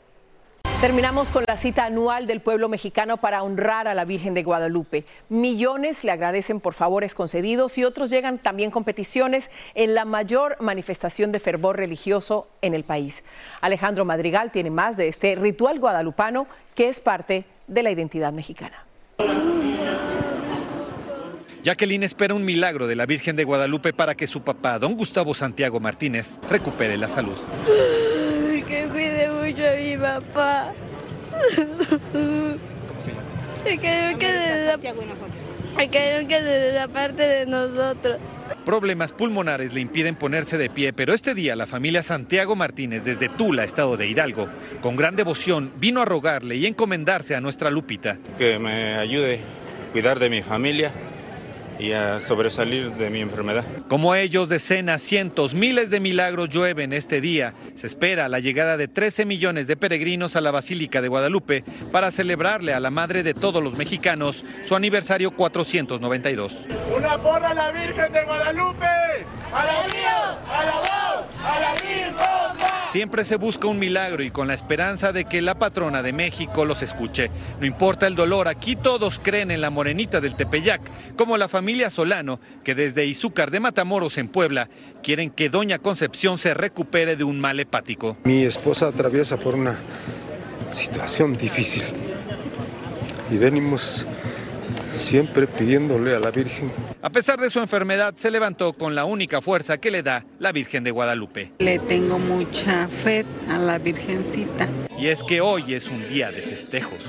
Terminamos 0.81 1.33
con 1.33 1.43
la 1.49 1.57
cita 1.57 1.87
anual 1.87 2.29
del 2.29 2.39
pueblo 2.39 2.69
mexicano 2.69 3.17
para 3.17 3.43
honrar 3.43 3.89
a 3.89 3.95
la 3.95 4.05
Virgen 4.05 4.33
de 4.35 4.45
Guadalupe. 4.45 5.05
Millones 5.29 6.05
le 6.05 6.13
agradecen 6.13 6.61
por 6.61 6.73
favores 6.73 7.17
concedidos 7.17 7.77
y 7.79 7.85
otros 7.85 8.11
llegan 8.11 8.39
también 8.39 8.71
con 8.71 8.85
peticiones 8.85 9.51
en 9.75 9.97
la 9.97 10.05
mayor 10.05 10.57
manifestación 10.61 11.33
de 11.33 11.41
fervor 11.41 11.79
religioso 11.79 12.47
en 12.63 12.75
el 12.75 12.85
país. 12.85 13.25
Alejandro 13.61 14.05
Madrigal 14.05 14.53
tiene 14.53 14.71
más 14.71 14.97
de 14.97 15.09
este 15.09 15.35
ritual 15.35 15.81
guadalupano 15.81 16.47
que 16.77 16.89
es 16.89 17.01
parte 17.01 17.45
de 17.67 17.83
la 17.83 17.91
identidad 17.91 18.33
mexicana. 18.33 18.85
Jacqueline 21.65 22.05
espera 22.05 22.35
un 22.35 22.45
milagro 22.45 22.87
de 22.87 22.95
la 22.95 23.05
Virgen 23.05 23.35
de 23.35 23.43
Guadalupe 23.43 23.93
para 23.93 24.15
que 24.15 24.29
su 24.29 24.43
papá, 24.43 24.79
don 24.79 24.97
Gustavo 24.97 25.35
Santiago 25.35 25.81
Martínez, 25.81 26.39
recupere 26.49 26.97
la 26.97 27.09
salud 27.09 27.37
papá. 30.21 30.73
Se 33.65 33.79
que 35.89 36.19
nunca 36.21 36.39
se 36.39 36.45
desaparte 36.45 37.23
de 37.23 37.47
nosotros. 37.47 38.19
Problemas 38.65 39.13
pulmonares 39.13 39.75
le 39.75 39.81
impiden 39.81 40.15
ponerse 40.15 40.59
de 40.59 40.71
pie, 40.71 40.93
pero 40.93 41.13
este 41.13 41.35
día 41.35 41.55
la 41.55 41.67
familia 41.67 42.03
Santiago 42.03 42.57
Martínez 42.57 43.05
desde 43.05 43.29
Tula, 43.29 43.65
estado 43.65 43.97
de 43.97 44.09
Hidalgo, 44.09 44.49
con 44.81 44.97
gran 44.97 45.17
devoción 45.17 45.73
vino 45.77 46.01
a 46.01 46.05
rogarle 46.05 46.57
y 46.57 46.67
encomendarse 46.67 47.35
a 47.35 47.41
nuestra 47.41 47.71
Lupita. 47.71 48.19
Que 48.39 48.59
me 48.59 48.95
ayude 48.95 49.37
a 49.37 49.93
cuidar 49.93 50.19
de 50.19 50.31
mi 50.31 50.43
familia 50.43 50.93
y 51.79 51.93
a 51.93 52.21
sobresalir 52.21 52.93
de 52.95 53.11
mi 53.11 53.21
enfermedad. 53.21 53.65
Como 53.89 54.15
ellos, 54.15 54.49
decenas, 54.49 55.03
cientos, 55.03 55.55
miles 55.55 55.91
de 55.91 56.01
milagros 56.01 56.49
llueven 56.49 56.93
este 56.93 57.21
día. 57.21 57.55
Se 57.75 57.87
espera 57.87 58.29
la 58.29 58.41
llegada 58.41 58.77
de 58.77 58.89
13 58.89 59.25
millones 59.25 59.67
de 59.67 59.77
peregrinos 59.77 60.37
a 60.37 60.41
la 60.41 60.51
Basílica 60.51 61.01
de 61.01 61.09
Guadalupe 61.09 61.65
para 61.93 62.11
celebrarle 62.11 62.75
a 62.75 62.81
la 62.81 62.91
Madre 62.91 63.23
de 63.23 63.35
todos 63.35 63.63
los 63.63 63.77
mexicanos 63.77 64.45
su 64.67 64.75
aniversario 64.75 65.31
492. 65.33 66.55
Una 66.97 67.19
porra 67.19 67.51
a 67.51 67.55
la 67.55 67.71
Virgen 67.71 68.13
de 68.13 68.25
Guadalupe, 68.25 68.87
a 69.53 69.65
la 69.65 69.87
vida, 69.87 70.43
a 70.51 70.65
la 70.65 70.73
voz, 70.73 71.45
a 71.45 71.61
la 71.61 71.73
Virgen. 71.75 71.89
Siempre 72.91 73.27
se 73.27 73.37
busca 73.37 73.69
un 73.69 73.79
milagro 73.79 74.23
y 74.23 74.31
con 74.31 74.49
la 74.49 74.55
esperanza 74.55 75.13
de 75.13 75.27
que 75.27 75.43
la 75.43 75.59
patrona 75.59 76.03
de 76.03 76.15
México 76.15 76.65
los 76.65 76.81
escuche. 76.81 77.31
No 77.61 77.67
importa 77.67 78.07
el 78.07 78.15
dolor, 78.15 78.49
aquí 78.49 78.77
todos 78.77 79.21
creen 79.23 79.51
en 79.51 79.61
la 79.61 79.69
morenita 79.69 80.23
del 80.23 80.35
Tepeyac, 80.35 80.81
como 81.15 81.37
la 81.37 81.49
familia 81.49 81.68
Solano, 81.91 82.41
que 82.65 82.75
desde 82.75 83.07
Izúcar 83.07 83.51
de 83.51 83.61
Matamoros 83.61 84.17
en 84.19 84.29
Puebla 84.29 84.69
quieren 85.03 85.31
que 85.31 85.51
Doña 85.51 85.79
Concepción 85.79 86.39
se 86.39 86.55
recupere 86.55 87.17
de 87.17 87.25
un 87.25 87.41
mal 87.41 87.61
hepático. 87.61 88.17
Mi 88.25 88.43
esposa 88.43 88.89
atraviesa 88.89 89.39
por 89.39 89.55
una 89.55 89.79
situación 90.73 91.37
difícil 91.37 91.83
y 93.31 93.37
venimos 93.37 94.07
siempre 94.97 95.47
pidiéndole 95.47 96.17
a 96.17 96.21
la 96.21 96.31
Virgen. 96.31 96.73
A 97.03 97.11
pesar 97.11 97.39
de 97.39 97.51
su 97.51 97.61
enfermedad, 97.61 98.15
se 98.17 98.31
levantó 98.31 98.73
con 98.73 98.95
la 98.95 99.05
única 99.05 99.41
fuerza 99.41 99.79
que 99.79 99.91
le 99.91 100.03
da 100.03 100.25
la 100.39 100.53
Virgen 100.53 100.85
de 100.85 100.91
Guadalupe. 100.91 101.53
Le 101.59 101.79
tengo 101.79 102.19
mucha 102.19 102.89
fe 102.89 103.25
a 103.49 103.59
la 103.59 103.79
Virgencita. 103.79 104.69
Y 104.99 105.09
es 105.09 105.23
que 105.23 105.41
hoy 105.41 105.75
es 105.75 105.89
un 105.89 106.09
día 106.09 106.33
de 106.33 106.43
festejos. 106.43 107.05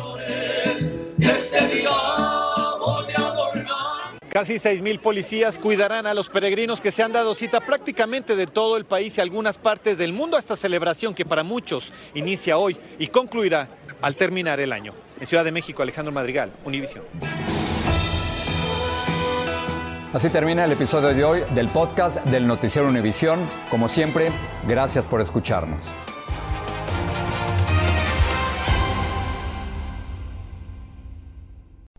Casi 4.30 4.56
6.000 4.56 5.00
policías 5.00 5.58
cuidarán 5.58 6.06
a 6.06 6.14
los 6.14 6.30
peregrinos 6.30 6.82
que 6.82 6.92
se 6.92 7.02
han 7.02 7.12
dado 7.12 7.34
cita 7.34 7.62
prácticamente 7.62 8.36
de 8.36 8.46
todo 8.46 8.78
el 8.78 8.86
país 8.86 9.18
y 9.18 9.22
algunas 9.22 9.58
partes 9.58 9.98
del 9.98 10.14
mundo 10.14 10.38
a 10.38 10.40
esta 10.40 10.56
celebración 10.56 11.16
que 11.16 11.26
para 11.26 11.44
muchos 11.44 11.92
inicia 12.14 12.60
hoy 12.60 12.78
y 13.00 13.08
concluirá 13.08 13.68
al 14.02 14.16
terminar 14.16 14.60
el 14.60 14.72
año. 14.72 14.94
En 15.20 15.26
Ciudad 15.26 15.44
de 15.44 15.52
México, 15.52 15.82
Alejandro 15.82 16.14
Madrigal, 16.14 16.52
Univision. 16.64 17.04
Así 20.14 20.30
termina 20.30 20.64
el 20.64 20.72
episodio 20.72 21.10
de 21.10 21.24
hoy 21.24 21.44
del 21.56 21.68
podcast 21.68 22.18
del 22.26 22.46
Noticiero 22.46 22.88
Univisión. 22.88 23.40
Como 23.70 23.90
siempre, 23.90 24.32
gracias 24.68 25.08
por 25.08 25.22
escucharnos. 25.22 25.86